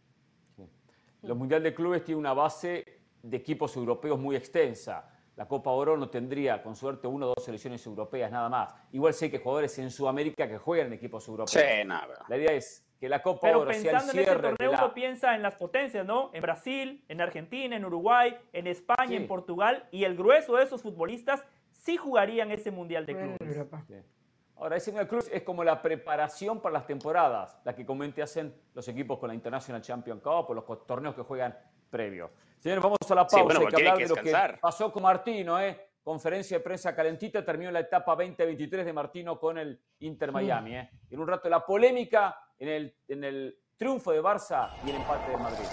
[1.21, 5.97] Los Mundial de Clubes tiene una base de equipos europeos muy extensa la Copa Oro
[5.97, 8.75] no tendría, con suerte, uno o dos selecciones europeas nada más.
[8.91, 11.51] Igual sé que jugadores en Sudamérica que juegan en equipos europeos.
[11.51, 12.25] Sí, nada.
[12.27, 14.93] La idea es que la Copa Pero Oro sea el cierre en ese torneo uno
[14.93, 16.29] piensa en las potencias, ¿no?
[16.33, 19.87] En Brasil, en Argentina, en Uruguay, en España, en Portugal.
[19.91, 23.67] Y el grueso de esos futbolistas sí jugarían ese Mundial de Clubes.
[24.55, 28.21] Ahora, ese Mundial de Clubes es como la preparación para las temporadas, la que comente
[28.21, 31.57] hacen los equipos con la International Champion Cup o los torneos que juegan
[31.89, 32.29] previo.
[32.63, 33.59] Señores, vamos a la pausa.
[33.59, 35.89] Sí, que hablar de lo que pasó con Martino, ¿eh?
[36.01, 40.77] Conferencia de prensa calentita, terminó la etapa 2023 de Martino con el Inter Miami.
[40.77, 40.89] ¿eh?
[41.09, 45.31] En un rato la polémica en el, en el triunfo de Barça y el empate
[45.31, 45.65] de Madrid.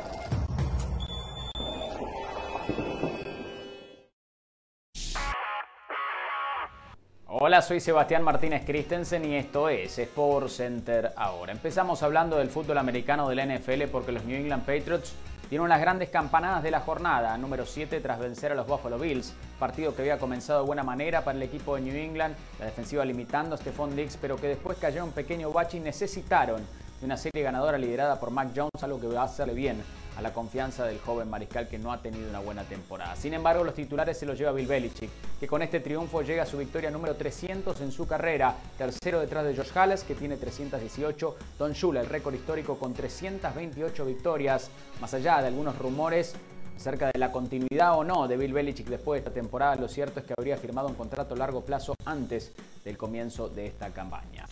[7.27, 11.53] Hola, soy Sebastián Martínez Christensen y esto es Sport Center ahora.
[11.53, 15.15] Empezamos hablando del fútbol americano de la NFL porque los New England Patriots
[15.51, 19.35] tiene unas grandes campanadas de la jornada, número 7 tras vencer a los Buffalo Bills,
[19.59, 23.05] partido que había comenzado de buena manera para el equipo de New England, la defensiva
[23.05, 26.65] limitando a Stephon Diggs, pero que después cayó un pequeño bache y necesitaron
[27.01, 29.83] de una serie ganadora liderada por Mac Jones, algo que va a hacerle bien
[30.17, 33.17] a la confianza del joven mariscal que no ha tenido una buena temporada.
[33.17, 36.47] Sin embargo, los titulares se los lleva Bill Belichick, que con este triunfo llega a
[36.47, 41.37] su victoria número 300 en su carrera, tercero detrás de Josh Halles, que tiene 318,
[41.59, 44.71] Don Shula, el récord histórico con 328 victorias,
[45.01, 46.35] más allá de algunos rumores
[46.81, 50.21] Acerca de la continuidad o no de Bill Belichick después de esta temporada, lo cierto
[50.21, 54.47] es que habría firmado un contrato a largo plazo antes del comienzo de esta campaña.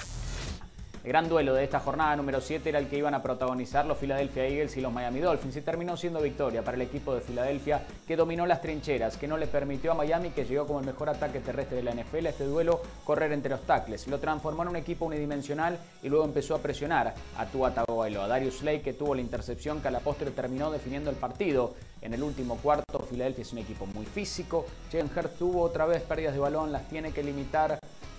[1.08, 4.44] Gran duelo de esta jornada número 7 era el que iban a protagonizar los Philadelphia
[4.44, 8.14] Eagles y los Miami Dolphins y terminó siendo victoria para el equipo de Filadelfia que
[8.14, 11.40] dominó las trincheras, que no le permitió a Miami, que llegó como el mejor ataque
[11.40, 14.06] terrestre de la NFL, a este duelo correr entre los tackles.
[14.06, 18.28] Lo transformó en un equipo unidimensional y luego empezó a presionar a Tua Tagovailoa, a
[18.28, 21.74] Darius Slay que tuvo la intercepción que a la postre terminó definiendo el partido.
[22.02, 24.66] En el último cuarto, Filadelfia es un equipo muy físico.
[24.92, 27.78] Jalen tuvo otra vez pérdidas de balón, las tiene que limitar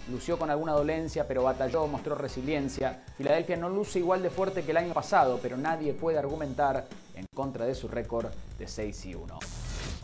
[0.10, 3.04] lució con alguna dolencia, pero batalló, mostró resiliencia.
[3.18, 7.26] Filadelfia no luce igual de fuerte que el año pasado, pero nadie puede argumentar en
[7.34, 9.40] contra de su récord de 6 y 1.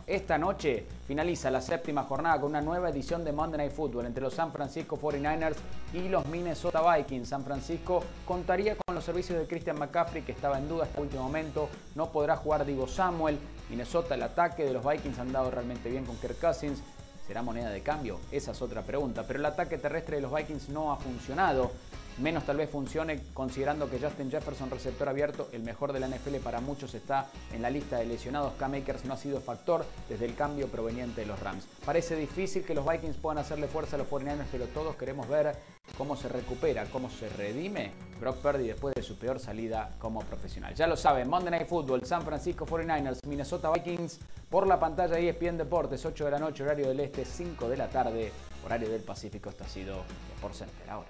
[0.08, 4.22] Esta noche finaliza la séptima jornada con una nueva edición de Monday Night Football entre
[4.22, 5.56] los San Francisco 49ers
[5.94, 7.28] y los Minnesota Vikings.
[7.28, 11.24] San Francisco contaría con los servicios de Christian McCaffrey, que estaba en duda hasta último
[11.24, 11.70] momento.
[11.96, 13.39] No podrá jugar Divo Samuel.
[13.68, 16.84] Minnesota, el ataque de los Vikings han dado realmente bien con Kirk Cousins.
[17.28, 18.20] ¿Será moneda de cambio?
[18.32, 19.24] Esa es otra pregunta.
[19.28, 21.72] Pero el ataque terrestre de los Vikings no ha funcionado
[22.18, 26.38] menos tal vez funcione considerando que Justin Jefferson, receptor abierto, el mejor de la NFL
[26.44, 28.54] para muchos está en la lista de lesionados.
[28.54, 31.68] K-Makers no ha sido factor desde el cambio proveniente de los Rams.
[31.86, 35.56] Parece difícil que los Vikings puedan hacerle fuerza a los 49ers, pero todos queremos ver
[35.98, 40.74] cómo se recupera, cómo se redime Brock Purdy después de su peor salida como profesional.
[40.76, 44.19] Ya lo saben, Monday Night Football, San Francisco 49ers, Minnesota Vikings,
[44.50, 47.89] por la pantalla ESPN Deportes, 8 de la noche, horario del este, 5 de la
[47.89, 48.32] tarde,
[48.65, 49.50] horario del Pacífico.
[49.50, 50.04] Esto ha sido
[50.41, 51.10] por Center ahora.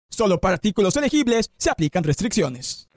[0.11, 2.89] Solo para artículos elegibles se aplican restricciones.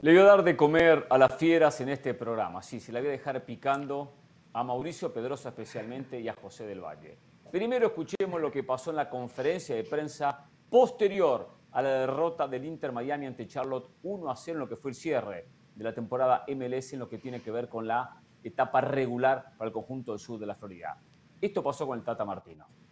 [0.00, 2.62] Le voy a dar de comer a las fieras en este programa.
[2.62, 4.12] Sí, se la voy a dejar picando
[4.52, 7.18] a Mauricio Pedrosa especialmente y a José del Valle.
[7.50, 12.64] Primero escuchemos lo que pasó en la conferencia de prensa posterior a la derrota del
[12.64, 15.92] Inter Miami ante Charlotte 1 a 0 en lo que fue el cierre de la
[15.92, 20.12] temporada MLS en lo que tiene que ver con la etapa regular para el conjunto
[20.12, 20.96] del sur de la Florida.
[21.40, 22.83] Esto pasó con el Tata Martino.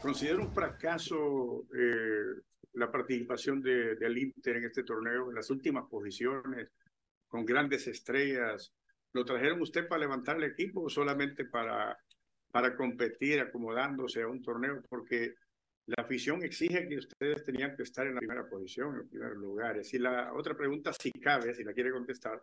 [0.00, 2.40] Considero un fracaso eh,
[2.72, 6.68] la participación de, del Inter en este torneo, en las últimas posiciones,
[7.28, 8.72] con grandes estrellas.
[9.12, 11.98] ¿Lo trajeron usted para levantar el equipo o solamente para,
[12.50, 14.82] para competir acomodándose a un torneo?
[14.88, 15.34] Porque
[15.84, 19.36] la afición exige que ustedes tenían que estar en la primera posición, en los primeros
[19.36, 19.92] lugares.
[19.92, 22.40] Y la otra pregunta, si cabe, si la quiere contestar.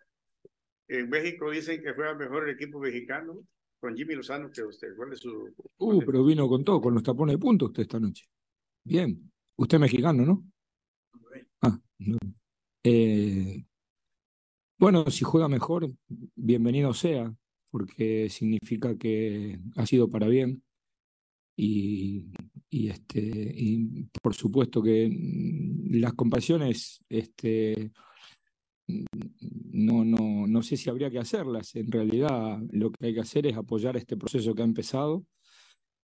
[0.87, 3.47] En México dicen que juega mejor equipo mexicano
[3.87, 4.89] con Jimmy Lozano que usted.
[4.97, 5.55] ¿Cuál es su...?
[5.77, 8.25] Uh, pero vino con todo, con los tapones de punto usted esta noche.
[8.83, 9.31] Bien.
[9.55, 10.45] Usted es mexicano, ¿no?
[11.61, 11.79] Ah,
[12.83, 13.65] eh,
[14.77, 15.89] bueno, si juega mejor,
[16.35, 17.33] bienvenido sea,
[17.71, 20.61] porque significa que ha sido para bien.
[21.55, 22.25] Y,
[22.69, 25.09] y, este, y por supuesto que
[25.91, 27.93] las compasiones este,
[29.77, 31.75] no, no, no sé si habría que hacerlas.
[31.75, 35.25] En realidad lo que hay que hacer es apoyar este proceso que ha empezado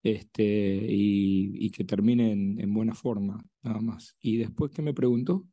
[0.00, 4.16] este, y, que termine en, buena forma, nada más.
[4.20, 5.44] ¿Y después qué me preguntó?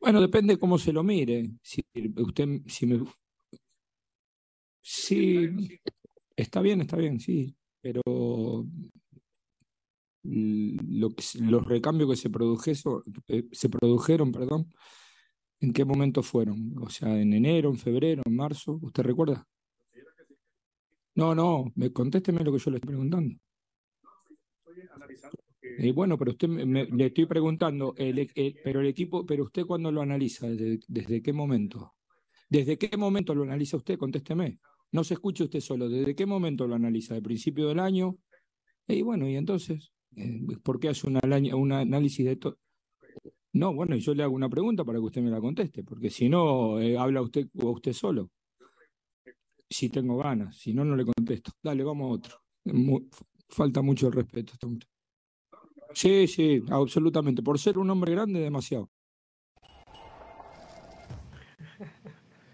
[0.00, 1.50] Bueno, depende cómo se lo mire.
[1.60, 1.82] Si
[2.16, 3.04] usted, si me...
[4.80, 5.48] Sí,
[6.36, 8.64] está bien, está bien, sí, pero
[10.22, 14.68] los recambios que se, produjeron, eh, se produjeron, perdón,
[15.60, 16.74] ¿en qué momento fueron?
[16.80, 19.46] O sea, en enero, en febrero, en marzo, ¿usted recuerda?
[21.14, 23.36] No, no, me, contésteme lo que yo le estoy preguntando.
[25.60, 28.30] Eh, bueno, pero usted me, le estoy preguntando, el,
[28.64, 31.94] pero el equipo, pero usted cuándo lo analiza, ¿Desde, ¿desde, qué momento?
[32.48, 33.98] ¿Desde qué momento lo analiza usted?
[33.98, 34.58] Contésteme.
[34.92, 37.14] No se escuche usted solo, ¿desde qué momento lo analiza?
[37.14, 38.16] ¿De principio del año?
[38.86, 42.58] Y bueno, y entonces, eh, ¿Por qué hace un análisis de todo?
[43.58, 46.10] No, bueno, y yo le hago una pregunta para que usted me la conteste, porque
[46.10, 48.30] si no, eh, habla usted o usted solo.
[49.68, 51.50] Si tengo ganas, si no, no le contesto.
[51.60, 52.40] Dale, vamos a otro.
[53.48, 54.52] falta mucho el respeto.
[55.92, 57.42] Sí, sí, absolutamente.
[57.42, 58.90] Por ser un hombre grande, demasiado.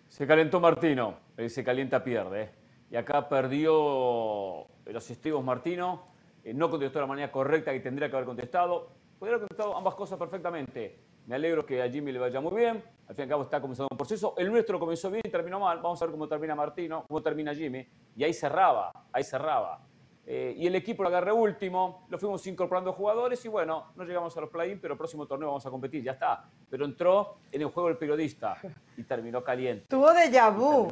[0.08, 2.42] Se calentó Martino, eh, se calienta pierde.
[2.44, 2.50] Eh.
[2.92, 6.06] Y acá perdió los estribos Martino,
[6.54, 9.03] no contestó de la manera correcta que tendría que haber contestado.
[9.18, 10.98] Podría haber contestado ambas cosas perfectamente.
[11.26, 12.84] Me alegro que a Jimmy le vaya muy bien.
[13.08, 14.34] Al fin y al cabo está comenzando un proceso.
[14.36, 15.78] El nuestro comenzó bien y terminó mal.
[15.78, 17.86] Vamos a ver cómo termina Martino, cómo termina Jimmy.
[18.16, 19.80] Y ahí cerraba, ahí cerraba.
[20.26, 24.34] Eh, y el equipo lo agarré último, lo fuimos incorporando jugadores y bueno, no llegamos
[24.34, 26.48] a los play-in, pero el próximo torneo vamos a competir, ya está.
[26.70, 28.56] Pero entró en el juego el periodista
[28.96, 29.84] y terminó caliente.
[29.88, 30.88] Tuvo de vu.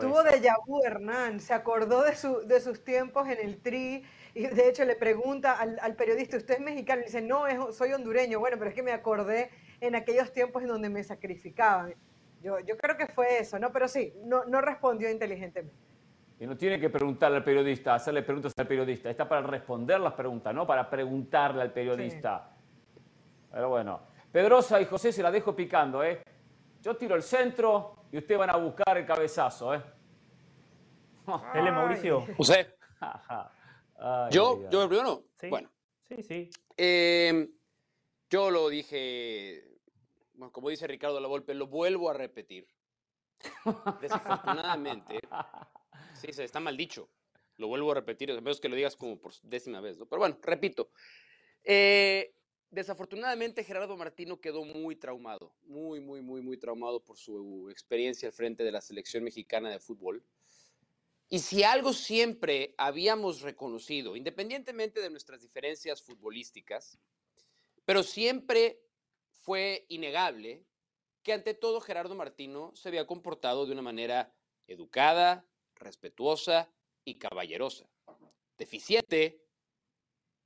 [0.00, 1.40] Tuvo de vu Hernán.
[1.40, 4.02] Se acordó de, su, de sus tiempos en el tri
[4.34, 7.02] y de hecho le pregunta al, periodista, ¿usted es mexicano?
[7.02, 8.38] Y dice, no, soy hondureño.
[8.38, 11.94] Bueno, pero es que me acordé en aquellos tiempos en donde me sacrificaban.
[12.42, 13.72] Yo, yo creo que fue eso, ¿no?
[13.72, 15.76] Pero sí, no, no respondió inteligentemente.
[16.38, 19.10] Y no tiene que preguntarle al periodista, hacerle preguntas al periodista.
[19.10, 22.50] Está para responder las preguntas, no para preguntarle al periodista.
[23.52, 24.00] Pero bueno.
[24.32, 26.22] Pedrosa y José se la dejo picando, ¿eh?
[26.80, 29.82] Yo tiro el centro y ustedes van a buscar el cabezazo, ¿eh?
[31.52, 32.24] Dele, Mauricio.
[32.36, 32.74] José.
[34.30, 34.68] ¿Yo?
[34.70, 35.24] ¿Yo el primero?
[35.38, 35.48] Sí.
[35.48, 35.70] Bueno.
[36.08, 36.50] Sí, sí.
[36.76, 37.48] Eh,
[38.30, 39.78] yo lo dije,
[40.34, 42.66] bueno, como dice Ricardo La Volpe, lo vuelvo a repetir.
[44.00, 45.20] Desafortunadamente,
[46.14, 47.08] sí, está mal dicho.
[47.56, 50.06] Lo vuelvo a repetir, a menos que lo digas como por décima vez, ¿no?
[50.06, 50.90] Pero bueno, repito.
[51.62, 52.34] Eh,
[52.70, 58.32] desafortunadamente Gerardo Martino quedó muy traumado, muy, muy, muy, muy traumado por su experiencia al
[58.32, 60.24] frente de la selección mexicana de fútbol.
[61.32, 66.98] Y si algo siempre habíamos reconocido, independientemente de nuestras diferencias futbolísticas,
[67.84, 68.82] pero siempre
[69.30, 70.66] fue innegable
[71.22, 74.34] que ante todo Gerardo Martino se había comportado de una manera
[74.66, 76.68] educada, respetuosa
[77.04, 77.88] y caballerosa.
[78.58, 79.40] Deficiente,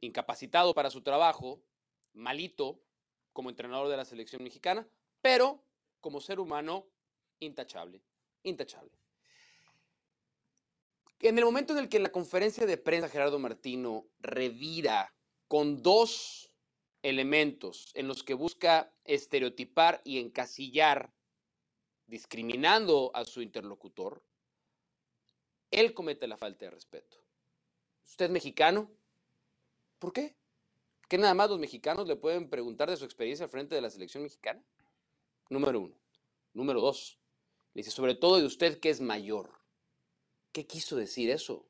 [0.01, 1.63] incapacitado para su trabajo,
[2.13, 2.83] malito
[3.33, 4.87] como entrenador de la selección mexicana,
[5.23, 5.65] pero
[6.03, 6.87] como ser humano
[7.41, 8.03] intachable,
[8.43, 9.04] intachable.
[11.25, 15.15] En el momento en el que la conferencia de prensa Gerardo Martino revira
[15.49, 16.53] con dos
[17.01, 21.15] elementos en los que busca estereotipar y encasillar,
[22.07, 24.23] discriminando a su interlocutor,
[25.71, 27.17] él comete la falta de respeto.
[28.07, 28.91] ¿Usted es mexicano?
[29.99, 30.37] ¿Por qué?
[31.09, 33.89] ¿Que nada más los mexicanos le pueden preguntar de su experiencia al frente de la
[33.89, 34.63] selección mexicana?
[35.49, 35.95] Número uno.
[36.53, 37.19] Número dos.
[37.73, 39.54] Le dice, sobre todo de usted que es mayor.
[40.55, 41.67] ¿Qué quiso decir eso?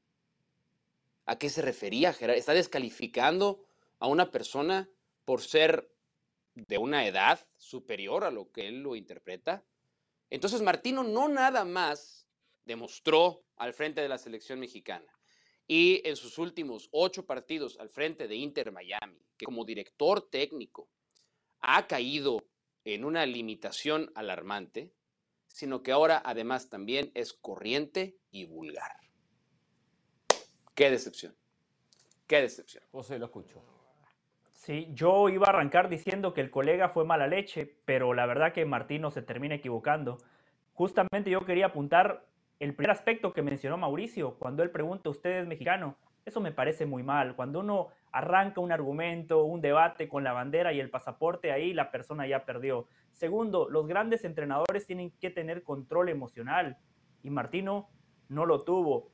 [1.26, 2.38] ¿A qué se refería, Gerardo?
[2.38, 3.64] ¿Está descalificando
[3.98, 4.88] a una persona
[5.24, 5.90] por ser
[6.54, 9.64] de una edad superior a lo que él lo interpreta.
[10.30, 12.26] Entonces Martino no nada más
[12.64, 15.12] demostró al frente de la selección mexicana
[15.66, 20.88] y en sus últimos ocho partidos al frente de Inter Miami, que como director técnico
[21.60, 22.44] ha caído
[22.84, 24.92] en una limitación alarmante,
[25.54, 28.90] sino que ahora además también es corriente y vulgar.
[30.74, 31.32] Qué decepción.
[32.26, 32.82] Qué decepción.
[32.90, 33.62] José, lo escucho.
[34.50, 38.52] Sí, yo iba a arrancar diciendo que el colega fue mala leche, pero la verdad
[38.52, 40.18] que Martino se termina equivocando.
[40.72, 42.26] Justamente yo quería apuntar
[42.58, 45.96] el primer aspecto que mencionó Mauricio, cuando él pregunta, ¿usted es mexicano?
[46.24, 47.36] Eso me parece muy mal.
[47.36, 51.90] Cuando uno arranca un argumento, un debate con la bandera y el pasaporte, ahí la
[51.90, 52.86] persona ya perdió.
[53.12, 56.78] Segundo, los grandes entrenadores tienen que tener control emocional
[57.22, 57.88] y Martino
[58.28, 59.10] no lo tuvo.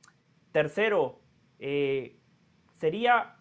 [0.51, 1.19] Tercero,
[1.59, 2.17] eh,
[2.73, 3.35] sería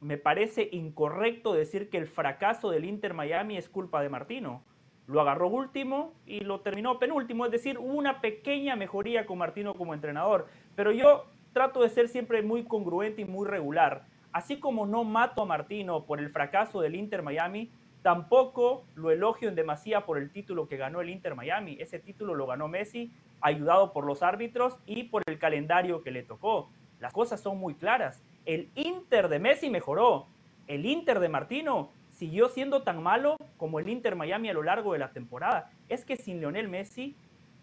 [0.00, 4.64] me parece incorrecto decir que el fracaso del Inter Miami es culpa de Martino.
[5.06, 9.94] Lo agarró último y lo terminó penúltimo, es decir, una pequeña mejoría con Martino como
[9.94, 10.48] entrenador.
[10.74, 14.04] Pero yo trato de ser siempre muy congruente y muy regular.
[14.30, 17.70] Así como no mato a Martino por el fracaso del Inter Miami,
[18.02, 21.78] tampoco lo elogio en demasía por el título que ganó el Inter Miami.
[21.80, 23.10] Ese título lo ganó Messi,
[23.40, 26.68] ayudado por los árbitros y por el calendario que le tocó.
[27.00, 28.22] Las cosas son muy claras.
[28.44, 30.26] El Inter de Messi mejoró.
[30.66, 34.92] El Inter de Martino siguió siendo tan malo como el Inter Miami a lo largo
[34.92, 35.70] de la temporada.
[35.88, 37.16] Es que sin Lionel Messi,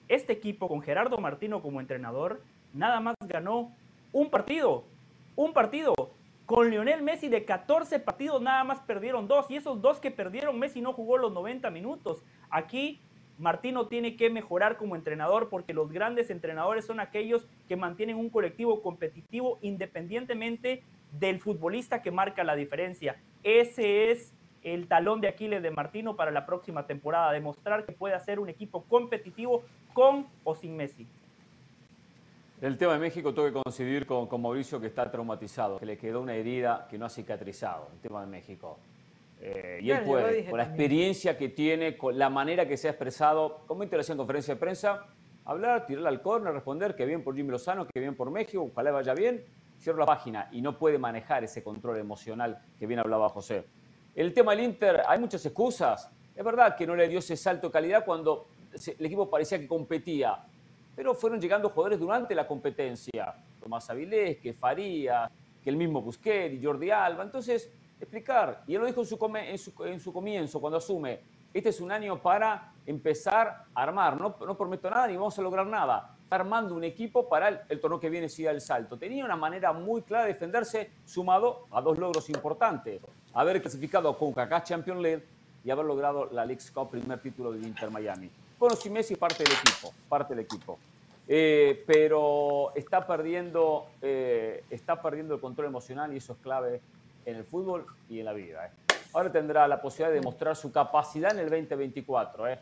[0.08, 2.42] este equipo con Gerardo Martino como entrenador,
[2.74, 3.72] nada más ganó
[4.14, 4.86] un partido.
[5.36, 5.94] Un partido.
[6.46, 9.50] Con Lionel Messi de 14 partidos nada más perdieron dos.
[9.50, 12.24] Y esos dos que perdieron, Messi no jugó los 90 minutos.
[12.50, 13.02] Aquí
[13.40, 18.30] Martino tiene que mejorar como entrenador porque los grandes entrenadores son aquellos que mantienen un
[18.30, 23.18] colectivo competitivo independientemente del futbolista que marca la diferencia.
[23.44, 28.14] Ese es el talón de Aquiles de Martino para la próxima temporada, demostrar que puede
[28.14, 31.08] hacer un equipo competitivo con o sin Messi.
[32.64, 35.98] El tema de México tengo que coincidir con, con, Mauricio que está traumatizado, que le
[35.98, 38.80] quedó una herida que no ha cicatrizado, el tema de México.
[39.42, 42.92] Eh, y él puede, con la experiencia que tiene, con la manera que se ha
[42.92, 45.08] expresado, como interacción en conferencia de prensa,
[45.44, 48.92] hablar, tirarle al córner, responder que bien por Jimmy Lozano, que bien por México, ojalá
[48.92, 49.44] vaya bien,
[49.78, 53.66] cierro la página y no puede manejar ese control emocional que bien hablaba José.
[54.16, 56.10] El tema del Inter, hay muchas excusas.
[56.34, 59.68] Es verdad que no le dio ese salto de calidad cuando el equipo parecía que
[59.68, 60.46] competía,
[60.96, 63.36] pero fueron llegando jugadores durante la competencia.
[63.62, 65.30] Tomás Avilés, que Faría,
[65.64, 67.24] que el mismo Busquets y Jordi Alba.
[67.24, 71.22] Entonces, explicar, y él lo dijo en su, en su, en su comienzo, cuando asume,
[71.54, 74.20] este es un año para empezar a armar.
[74.20, 76.16] No, no prometo nada ni vamos a lograr nada.
[76.24, 78.98] Está armando un equipo para el, el torneo que viene si da el salto.
[78.98, 83.02] Tenía una manera muy clara de defenderse, sumado a dos logros importantes.
[83.34, 85.24] Haber clasificado con Kaká Champions League
[85.64, 88.30] y haber logrado la League Cup, primer título del Inter Miami.
[88.64, 90.80] Bueno, si Messi parte del equipo, parte del equipo.
[91.28, 96.80] Eh, pero está perdiendo, eh, está perdiendo el control emocional y eso es clave
[97.26, 98.68] en el fútbol y en la vida.
[98.68, 98.70] ¿eh?
[99.12, 102.48] ahora tendrá la posibilidad de demostrar su capacidad en el 2024.
[102.48, 102.60] ¿eh?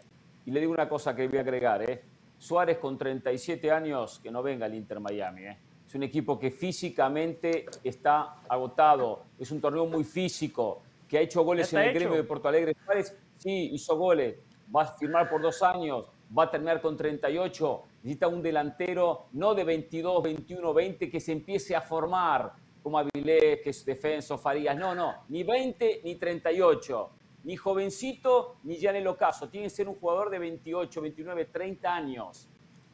[0.47, 1.87] Y le digo una cosa que voy a agregar.
[1.87, 2.01] ¿eh?
[2.39, 5.43] Suárez con 37 años, que no venga al Inter Miami.
[5.43, 5.57] ¿eh?
[5.87, 9.25] Es un equipo que físicamente está agotado.
[9.39, 12.75] Es un torneo muy físico, que ha hecho goles en el gremio de Porto Alegre.
[12.85, 14.35] Suárez sí, hizo goles.
[14.73, 16.05] Va a firmar por dos años.
[16.37, 17.83] Va a terminar con 38.
[18.03, 23.61] Necesita un delantero no de 22, 21, 20 que se empiece a formar como Avilés,
[23.61, 24.75] que es defenso, Farías.
[24.75, 27.09] No, no, ni 20 ni 38.
[27.43, 29.49] Ni jovencito ni Janelo Caso.
[29.49, 32.47] Tiene que ser un jugador de 28, 29, 30 años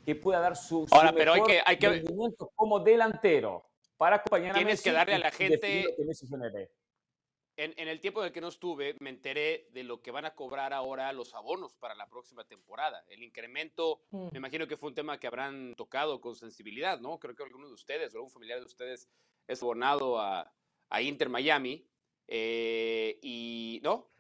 [0.06, 1.90] que pueda dar su, Ahora, pero hay que, hay que...
[1.90, 3.66] rendimiento como delantero
[3.98, 5.86] para acompañar a Tienes que darle a la gente
[7.58, 10.36] en, el tiempo en el que no estuve, me enteré de lo que van a
[10.36, 13.04] cobrar ahora los abonos para la próxima temporada.
[13.10, 14.30] El incremento, mm.
[14.32, 17.20] me imagino que fue un tema que habrán tocado con sensibilidad, ¿no?
[17.20, 19.10] Creo que alguno de ustedes o algún familiar de ustedes
[19.48, 20.54] es abonado a,
[20.90, 21.88] a Inter Miami.
[22.28, 24.12] Eh, y, ¿no?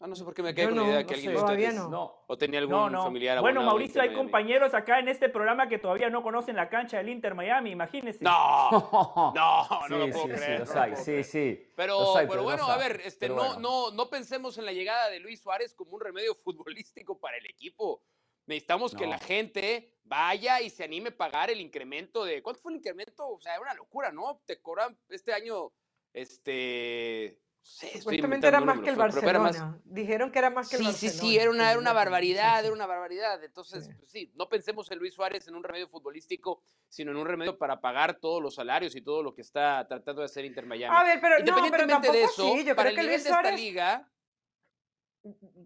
[0.00, 1.74] Ah, no sé por qué me quedé con la idea de que alguien de ustedes
[1.74, 2.22] no.
[2.28, 6.22] o tenía algún familiar Bueno, Mauricio, hay compañeros acá en este programa que todavía no
[6.22, 8.22] conocen la cancha del Inter Miami, imagínese.
[8.22, 8.70] No,
[9.34, 10.66] no, no lo puedo sí, creer.
[10.96, 15.10] Sí, sí, Pero, pero, bueno, a ver, este, no, no, no pensemos en la llegada
[15.10, 18.04] de Luis Suárez como un remedio futbolístico para el equipo.
[18.46, 22.40] Necesitamos que la gente vaya y se anime a pagar el incremento de.
[22.40, 23.28] ¿Cuánto fue el incremento?
[23.28, 24.40] O sea, es una locura, ¿no?
[24.46, 25.72] Te cobran este año,
[26.12, 29.78] este Supuestamente era más que el Barcelona.
[29.84, 30.98] Dijeron que era más que el Barcelona.
[30.98, 33.44] Sí, sí, sí, era una, era una barbaridad, era una barbaridad.
[33.44, 34.32] Entonces, pues sí.
[34.34, 38.14] no pensemos en Luis Suárez en un remedio futbolístico, sino en un remedio para pagar
[38.14, 40.96] todos los salarios y todo lo que está tratando de hacer Inter Miami.
[40.96, 44.10] A ver, pero Independientemente de eso, yo para el nivel Luis de esta liga...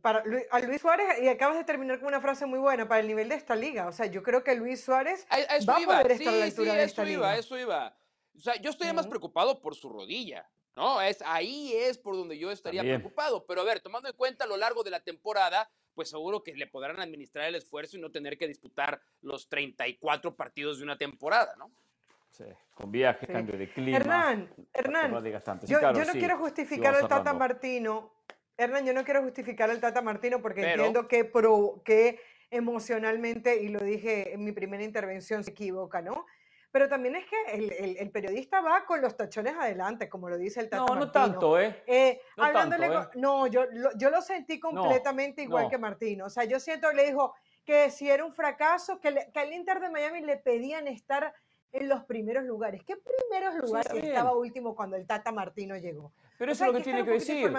[0.03, 3.07] Para a Luis Suárez, y acabas de terminar con una frase muy buena, para el
[3.07, 3.87] nivel de esta liga.
[3.87, 6.85] O sea, yo creo que Luis Suárez va a poder estar a la altura de
[6.85, 7.97] esta eso iba, Eso iba,
[8.37, 10.51] O sea, yo estoy más preocupado por su rodilla.
[10.77, 13.45] No, es, ahí es por donde yo estaría preocupado.
[13.47, 16.55] Pero a ver, tomando en cuenta a lo largo de la temporada, pues seguro que
[16.55, 20.97] le podrán administrar el esfuerzo y no tener que disputar los 34 partidos de una
[20.97, 21.71] temporada, ¿no?
[22.31, 22.45] Sí,
[22.75, 23.99] con viajes, cambio de clima.
[23.99, 25.13] Hernán, Hernán,
[25.67, 28.15] yo, no quiero justificar al Tata Martino.
[28.57, 32.21] Hernán, yo no quiero justificar al Tata Martino porque entiendo que, pro, que
[32.51, 36.25] emocionalmente, y lo dije en mi primera intervención, se equivoca, ¿no?
[36.73, 40.59] Pero también es que el, el, periodista va con los tachones adelante, como lo dice
[40.59, 41.83] el Tata No, no tanto, ¿eh?
[41.87, 43.09] eh no, tanto, ¿eh?
[43.17, 46.25] no yo, lo, yo lo sentí completamente igual que Martino.
[46.25, 47.35] O sea, yo siento que le dijo
[47.67, 51.35] que si era un fracaso, que, que al Inter de Miami le pedían estar
[51.73, 52.83] en los primeros lugares.
[52.85, 56.13] ¿Qué primeros lugares estaba último cuando el Tata Martino llegó?
[56.39, 57.53] Pero eso es lo que tiene que decir.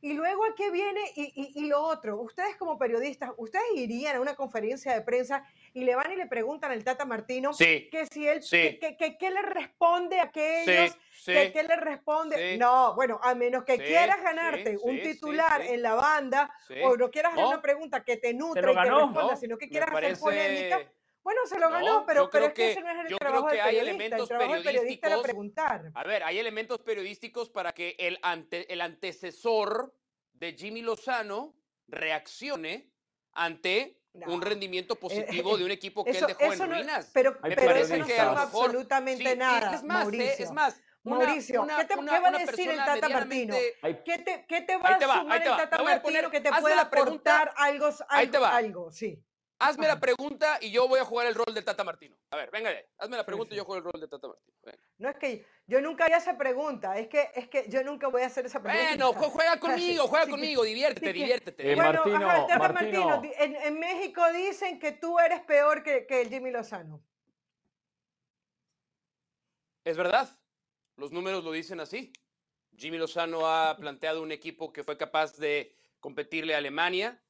[0.00, 2.20] Y luego a qué viene y, y, lo otro.
[2.20, 5.44] Ustedes como periodistas, ustedes irían a una conferencia de prensa
[5.78, 9.42] y le van y le preguntan al Tata Martino que si él, que, que, le
[9.42, 12.58] responde a aquellos, que qué le responde.
[12.58, 16.52] No, bueno, a menos que quieras ganarte un titular en la banda
[16.82, 19.90] o no quieras hacer una pregunta que te nutre y te responda, sino que quieras
[19.94, 20.80] hacer polémica.
[21.22, 23.56] Bueno, se lo ganó, pero, pero es que, ese no es el yo trabajo creo
[23.56, 25.22] que hay elementos el periodísticos.
[25.22, 25.92] preguntar.
[25.94, 29.94] A ver, hay elementos periodísticos para que el, ante, el antecesor
[30.32, 31.54] de Jimmy Lozano
[31.86, 32.90] reaccione
[33.32, 37.10] ante un rendimiento eh, positivo de un equipo que él dejó en ruinas.
[37.12, 40.44] pero, me pero parece eso no que absolutamente nada, es más, Mauricio.
[40.44, 43.54] es más, Mauricio, ¿qué, te, ¿qué va a decir el Tata Martino?
[43.80, 47.88] ¿Qué te, ¿Qué te, va a sumar el Tata Martino que te pueda aportar algo,
[48.08, 48.90] algo, algo?
[48.90, 49.22] Sí.
[49.60, 52.16] Hazme la pregunta y yo voy a jugar el rol de Tata Martino.
[52.30, 54.54] A ver, venga, hazme la pregunta y yo juego el rol de Tata Martino.
[54.98, 58.22] No es que yo nunca haría esa pregunta, es que, es que yo nunca voy
[58.22, 58.86] a hacer esa pregunta.
[58.88, 61.72] Bueno, juega conmigo, juega conmigo, diviértete, diviértete.
[61.72, 66.28] Eh, bueno, Martino, Tata Martino, en, México dicen que tú eres peor que, que el
[66.28, 67.02] Jimmy Lozano.
[69.84, 70.28] Es verdad,
[70.96, 72.12] los números lo dicen así.
[72.76, 77.20] Jimmy Lozano ha planteado un equipo que fue capaz de competirle a Alemania,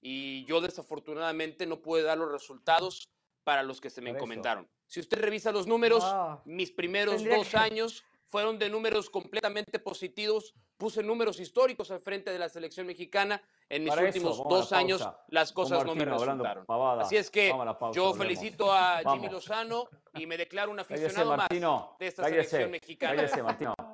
[0.00, 3.08] y yo desafortunadamente no pude dar los resultados
[3.44, 4.68] para los que se me encomendaron.
[4.86, 6.04] Si usted revisa los números,
[6.44, 10.54] mis primeros dos años fueron de números completamente positivos.
[10.76, 13.42] Puse números históricos al frente de la selección mexicana.
[13.68, 16.64] En mis últimos dos años las cosas no me resultaron.
[17.00, 17.52] Así es que
[17.92, 23.16] yo felicito a Jimmy Lozano y me declaro un aficionado más de esta selección mexicana.
[23.16, 23.74] Cállese, Martino.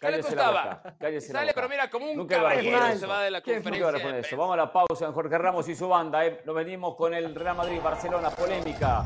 [0.00, 0.82] ¿Qué le costaba?
[1.20, 4.18] Sale, pero mira, como un Nunca caballero se va de la conferencia.
[4.18, 4.36] eso?
[4.36, 6.24] Vamos a la pausa Jorge Ramos y su banda.
[6.24, 6.40] ¿eh?
[6.46, 9.04] Nos venimos con el Real Madrid-Barcelona, polémica.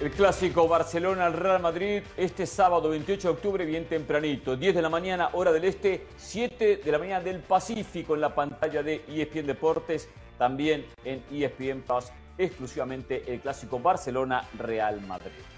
[0.00, 5.30] El clásico Barcelona-Real Madrid este sábado 28 de octubre, bien tempranito, 10 de la mañana,
[5.32, 10.08] hora del este, 7 de la mañana del Pacífico en la pantalla de ESPN Deportes,
[10.38, 15.55] también en ESPN Plus, exclusivamente el clásico Barcelona-Real Madrid.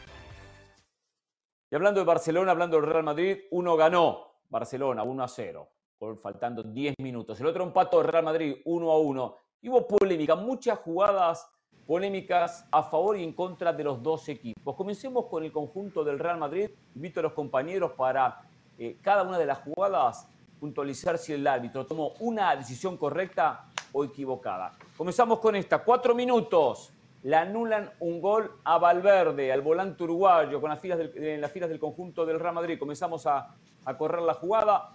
[1.70, 5.68] Y hablando de Barcelona, hablando del Real Madrid, uno ganó Barcelona 1 a 0,
[6.22, 7.38] faltando 10 minutos.
[7.40, 9.36] El otro empató Real Madrid 1 a 1.
[9.60, 11.46] Y hubo polémica, muchas jugadas
[11.86, 14.74] polémicas a favor y en contra de los dos equipos.
[14.76, 16.70] Comencemos con el conjunto del Real Madrid.
[16.94, 18.40] Invito a los compañeros para
[18.78, 20.26] eh, cada una de las jugadas
[20.58, 24.72] puntualizar si el árbitro tomó una decisión correcta o equivocada.
[24.96, 25.84] Comenzamos con esta.
[25.84, 26.92] Cuatro minutos
[27.22, 31.50] le anulan un gol a Valverde, al volante uruguayo, con las filas del, en las
[31.50, 32.78] filas del conjunto del Real Madrid.
[32.78, 33.54] Comenzamos a,
[33.96, 34.94] correr la jugada.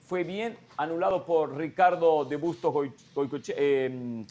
[0.00, 2.74] Fue bien anulado por Ricardo de Bustos
[3.56, 4.24] eh,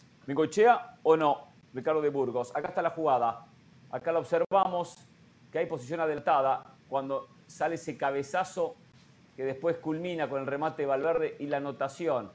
[1.02, 2.54] o no, Ricardo de Burgos.
[2.54, 3.46] Acá está la jugada.
[3.90, 4.96] Acá la observamos
[5.50, 8.76] que hay posición adelantada cuando sale ese cabezazo
[9.36, 12.30] que después culmina con el remate de Valverde y la anotación.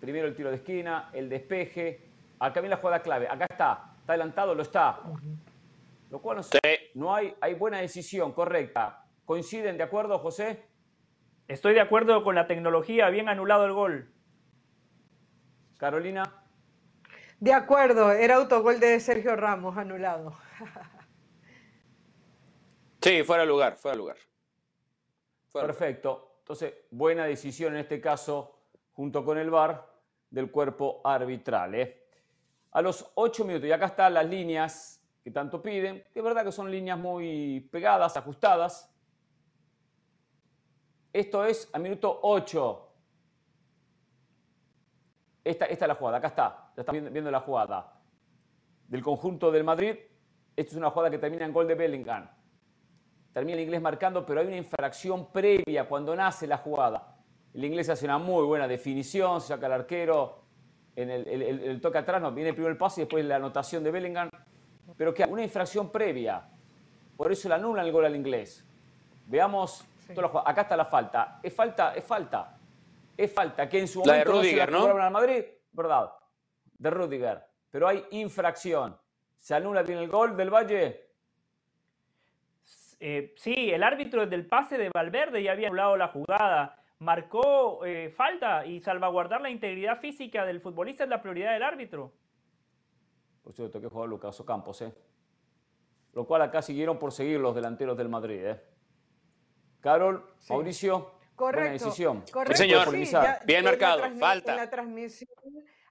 [0.00, 2.00] Primero el tiro de esquina, el despeje.
[2.38, 3.28] Acá viene la jugada clave.
[3.28, 4.54] Acá está ¿Está adelantado?
[4.54, 5.00] Lo está.
[6.10, 6.42] Lo cual no,
[6.92, 9.06] no hay, hay buena decisión, correcta.
[9.24, 10.68] ¿Coinciden de acuerdo, José?
[11.48, 14.12] Estoy de acuerdo con la tecnología, bien anulado el gol.
[15.78, 16.44] Carolina.
[17.40, 20.34] De acuerdo, era autogol de Sergio Ramos, anulado.
[23.00, 24.16] Sí, fuera de lugar, fuera de lugar.
[25.52, 26.36] Perfecto.
[26.40, 28.58] Entonces, buena decisión en este caso,
[28.92, 29.86] junto con el VAR,
[30.30, 31.74] del cuerpo arbitral.
[31.74, 32.03] ¿eh?
[32.74, 33.68] A los 8 minutos.
[33.68, 36.04] Y acá están las líneas que tanto piden.
[36.14, 38.92] Es verdad que son líneas muy pegadas, ajustadas.
[41.12, 42.90] Esto es a minuto 8.
[45.44, 46.72] Esta, esta es la jugada, acá está.
[46.76, 48.00] Ya están viendo la jugada.
[48.88, 49.96] Del conjunto del Madrid.
[50.56, 52.28] Esta es una jugada que termina en gol de Bellingham.
[53.32, 57.18] Termina el inglés marcando, pero hay una infracción previa cuando nace la jugada.
[57.52, 60.43] El inglés hace una muy buena definición, se saca el arquero,
[60.96, 64.30] en el, toque atrás, no, viene primero el pase y después la anotación de Bellingham,
[64.96, 66.48] pero que una infracción previa.
[67.16, 68.64] Por eso la anulan el gol al inglés.
[69.26, 69.84] Veamos,
[70.44, 71.40] acá está la falta.
[71.42, 72.56] Es falta, es falta.
[73.16, 74.86] Es falta que en su momento la de Rudiger, ¿no?
[74.86, 76.10] al Madrid, verdad,
[76.78, 77.44] de Rudiger.
[77.70, 78.96] Pero hay infracción.
[79.38, 81.10] ¿Se anula bien el gol del Valle?
[82.98, 88.10] Eh, sí, el árbitro del pase de Valverde ya había anulado la jugada marcó eh,
[88.10, 92.12] falta y salvaguardar la integridad física del futbolista es la prioridad del árbitro.
[93.42, 94.94] Por cierto, que jugar Lucas Ocampos, ¿eh?
[96.14, 98.62] Lo cual acá siguieron por seguir los delanteros del Madrid, ¿eh?
[99.80, 102.24] Carol, Mauricio, correcto, buena decisión.
[102.32, 102.88] Correcto, señor.
[103.44, 104.52] Bien marcado, falta.
[104.52, 105.28] En la transmisión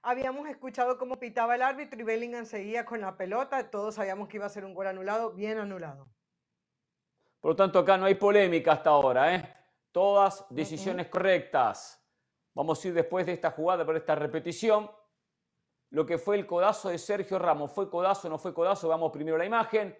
[0.02, 3.70] habíamos escuchado cómo pitaba el árbitro y Bellingham seguía con la pelota.
[3.70, 6.08] Todos sabíamos que iba a ser un gol anulado, bien anulado.
[7.40, 9.63] Por lo tanto, acá no hay polémica hasta ahora, ¿eh?
[9.94, 12.04] Todas decisiones correctas.
[12.52, 14.90] Vamos a ir después de esta jugada, por esta repetición.
[15.90, 17.70] Lo que fue el codazo de Sergio Ramos.
[17.70, 18.88] ¿Fue codazo o no fue codazo?
[18.88, 19.96] Vamos primero la imagen.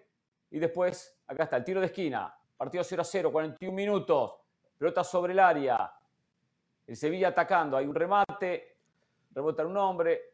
[0.51, 2.37] Y después, acá está, el tiro de esquina.
[2.57, 4.33] Partido 0 a 0, 41 minutos.
[4.77, 5.93] Pelota sobre el área.
[6.85, 7.77] El Sevilla atacando.
[7.77, 8.79] Hay un remate.
[9.31, 10.33] Rebota un hombre.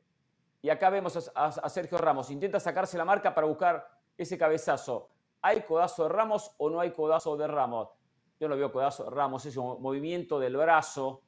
[0.64, 2.32] Y acá vemos a, a Sergio Ramos.
[2.32, 3.88] Intenta sacarse la marca para buscar
[4.18, 5.12] ese cabezazo.
[5.44, 8.01] ¿Hay codazo de Ramos o no hay codazo de Ramos?
[8.42, 11.22] Yo lo veo codazo Ramos, ese movimiento del brazo,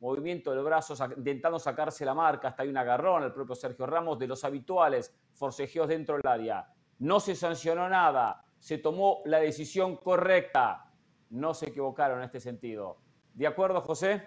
[0.00, 4.18] movimiento del brazo, intentando sacarse la marca, hasta hay un agarrón al propio Sergio Ramos
[4.18, 6.70] de los habituales forcejeos dentro del área.
[6.98, 10.92] No se sancionó nada, se tomó la decisión correcta.
[11.30, 12.98] No se equivocaron en este sentido.
[13.32, 14.22] ¿De acuerdo, José?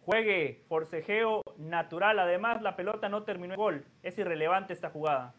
[0.00, 2.18] Juegue, forcejeo natural.
[2.18, 3.86] Además, la pelota no terminó el gol.
[4.02, 5.32] Es irrelevante esta jugada.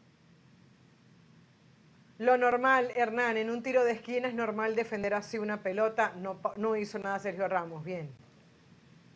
[2.17, 6.13] Lo normal, Hernán, en un tiro de esquina es normal defender así una pelota.
[6.15, 7.83] No, no hizo nada Sergio Ramos.
[7.83, 8.15] Bien.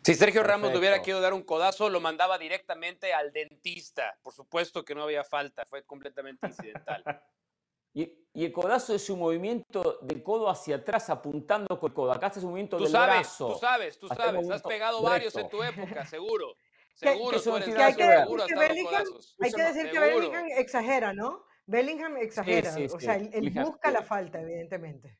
[0.04, 4.16] Si Sergio Ramos le hubiera querido dar un codazo, lo mandaba directamente al dentista.
[4.22, 7.04] Por supuesto que no había falta, fue completamente incidental.
[7.94, 12.12] y, el codazo es un movimiento del codo hacia atrás apuntando con el codo.
[12.12, 13.52] Acá es un movimiento tú del sabes, brazo.
[13.52, 14.50] Tú sabes, tú sabes.
[14.50, 16.54] Has pegado varios en tu época, seguro.
[16.94, 19.04] Seguro, que, tú hay que, seguro que Bellingham,
[19.40, 21.42] hay que decir que Bellingham exagera, ¿no?
[21.66, 25.18] Bellingham exagera, o sea, él, busca la falta, evidentemente.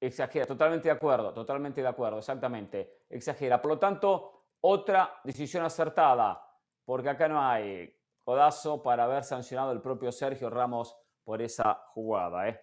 [0.00, 3.04] Exagera, totalmente de acuerdo, totalmente de acuerdo, exactamente.
[3.08, 3.60] Exagera.
[3.60, 6.42] Por lo tanto, otra decisión acertada,
[6.84, 12.48] porque acá no hay codazo para haber sancionado el propio Sergio Ramos por esa jugada.
[12.48, 12.60] ¿eh?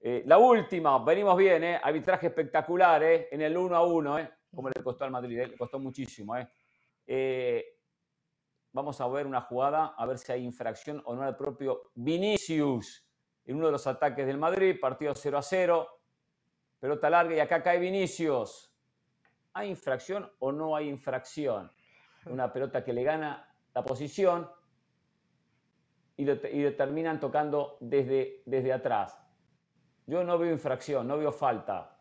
[0.00, 1.80] Eh, la última, venimos bien, ¿eh?
[1.82, 3.28] arbitraje espectacular ¿eh?
[3.30, 4.30] en el 1 a 1, ¿eh?
[4.54, 5.48] como le costó al Madrid, ¿eh?
[5.48, 6.34] le costó muchísimo.
[8.76, 13.08] Vamos a ver una jugada, a ver si hay infracción o no al propio Vinicius
[13.46, 15.88] en uno de los ataques del Madrid, partido 0 a 0,
[16.78, 18.70] pelota larga y acá cae Vinicius.
[19.54, 21.72] ¿Hay infracción o no hay infracción?
[22.26, 24.46] Una pelota que le gana la posición
[26.18, 29.18] y, le terminan tocando desde, desde atrás.
[30.06, 31.96] Yo no veo infracción, no veo falta.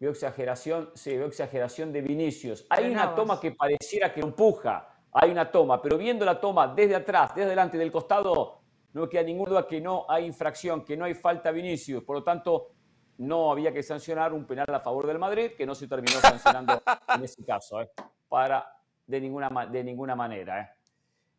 [0.00, 2.66] Veo exageración, sí, veo exageración de Vinicius.
[2.70, 6.94] Hay una toma que pareciera que empuja hay una toma, pero viendo la toma desde
[6.94, 8.60] atrás, desde delante del costado,
[8.92, 12.04] no queda ninguna duda que no hay infracción, que no hay falta Vinicius.
[12.04, 12.72] Por lo tanto,
[13.18, 16.82] no había que sancionar un penal a favor del Madrid, que no se terminó sancionando
[17.14, 17.90] en ese caso, ¿eh?
[18.28, 18.70] para
[19.06, 20.60] de ninguna, de ninguna manera.
[20.60, 20.68] ¿eh?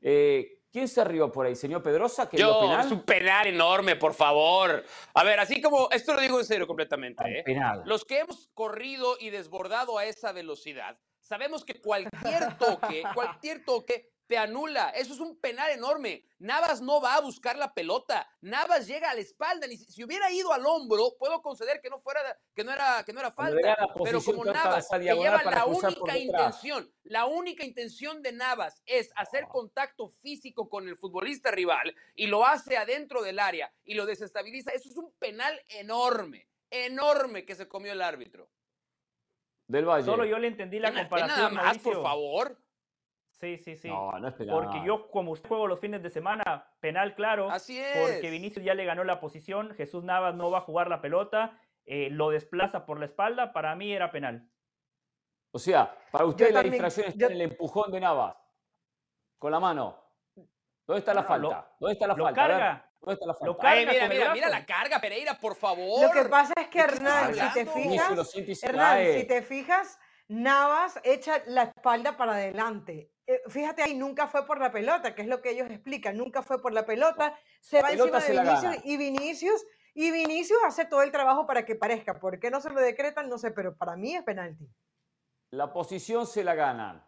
[0.01, 1.55] Eh, quién se rió por ahí?
[1.55, 2.27] ¿Señor Pedrosa?
[2.27, 2.83] Que Yo, penal?
[2.83, 4.83] es un penal enorme, por favor.
[5.13, 7.43] A ver, así como, esto lo digo en serio completamente.
[7.45, 7.83] Penal.
[7.85, 10.97] Los que hemos corrido y desbordado a esa velocidad,
[11.27, 14.89] Sabemos que cualquier toque, cualquier toque te anula.
[14.89, 16.25] Eso es un penal enorme.
[16.39, 18.29] Navas no va a buscar la pelota.
[18.41, 19.67] Navas llega a la espalda.
[19.67, 22.21] Ni si, hubiera ido al hombro, puedo conceder que no fuera,
[22.53, 23.77] que no era, que no era falta.
[24.03, 29.47] Pero como Navas que lleva la única intención, la única intención de Navas es hacer
[29.47, 34.71] contacto físico con el futbolista rival y lo hace adentro del área y lo desestabiliza.
[34.71, 38.49] Eso es un penal enorme, enorme que se comió el árbitro.
[39.67, 40.05] Del Valle.
[40.05, 41.53] Solo yo le entendí la comparación.
[41.53, 42.57] Nada más, por favor.
[43.31, 43.89] Sí, sí, sí.
[43.89, 44.55] No, no es penal.
[44.55, 47.51] Porque yo, como usted juego los fines de semana, penal claro.
[47.51, 47.97] Así es.
[47.97, 49.75] Porque Vinicius ya le ganó la posición.
[49.75, 51.59] Jesús Navas no va a jugar la pelota.
[51.85, 53.53] Eh, lo desplaza por la espalda.
[53.53, 54.49] Para mí era penal.
[55.51, 58.35] O sea, para usted la infracción está en el empujón de Navas.
[59.37, 60.03] Con la mano.
[60.87, 61.69] ¿Dónde está la falta?
[61.79, 62.41] ¿Dónde está la lo falta?
[62.41, 62.86] Carga.
[63.01, 66.01] Lo mira, mira, mira la carga, Pereira, por favor.
[66.01, 71.41] Lo que pasa es que Hernán, si te fijas, Hernán, si te fijas, Navas echa
[71.45, 73.11] la espalda para adelante.
[73.25, 76.41] Eh, fíjate ahí, nunca fue por la pelota, que es lo que ellos explican, nunca
[76.41, 81.01] fue por la pelota, se va encima de Vinicius y Vinicius y Vinicius hace todo
[81.01, 82.19] el trabajo para que parezca.
[82.19, 83.29] ¿Por qué no se lo decretan?
[83.29, 84.69] No sé, pero para mí es penalti.
[85.49, 87.06] La posición se la ganan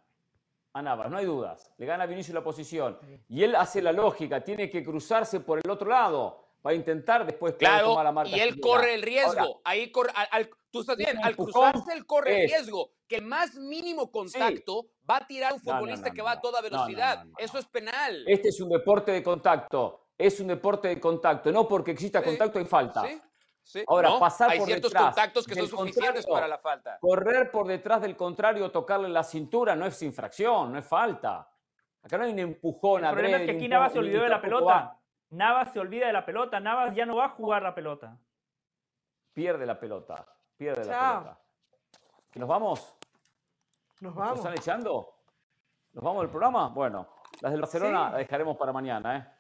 [0.74, 1.72] a Navas, no hay dudas.
[1.78, 2.98] Le gana a Vinicius la posición.
[3.28, 7.58] Y él hace la lógica, tiene que cruzarse por el otro lado para intentar después
[7.58, 8.36] tomar la marca.
[8.36, 9.62] Y él corre el riesgo.
[9.64, 12.92] Ahí corre, al, tú estás bien, al cruzarse él corre el riesgo.
[13.08, 17.26] Que el más mínimo contacto va a tirar un futbolista que va a toda velocidad.
[17.38, 18.24] Eso es penal.
[18.28, 20.06] Este es un deporte de contacto.
[20.18, 21.52] Es un deporte de contacto.
[21.52, 23.08] No porque exista contacto hay falta.
[23.88, 26.98] Ahora, pasar hay ciertos contactos que son suficientes para la falta.
[27.00, 31.50] Correr por detrás del contrario, tocarle la cintura, no es infracción, no es falta.
[32.02, 33.04] Acá no hay un empujón.
[33.06, 34.98] El problema es que aquí Navas se olvidó de la pelota.
[35.32, 36.60] Navas se olvida de la pelota.
[36.60, 38.18] Navas ya no va a jugar la pelota.
[39.34, 40.26] Pierde la pelota.
[40.58, 41.40] Pierde la pelota.
[42.32, 42.96] ¿Que nos vamos?
[44.00, 44.38] Nos vamos.
[44.38, 45.14] ¿Nos están echando?
[45.94, 46.70] ¿Nos vamos del programa?
[46.70, 47.08] Bueno,
[47.42, 49.39] las del Barcelona las dejaremos para mañana, ¿eh?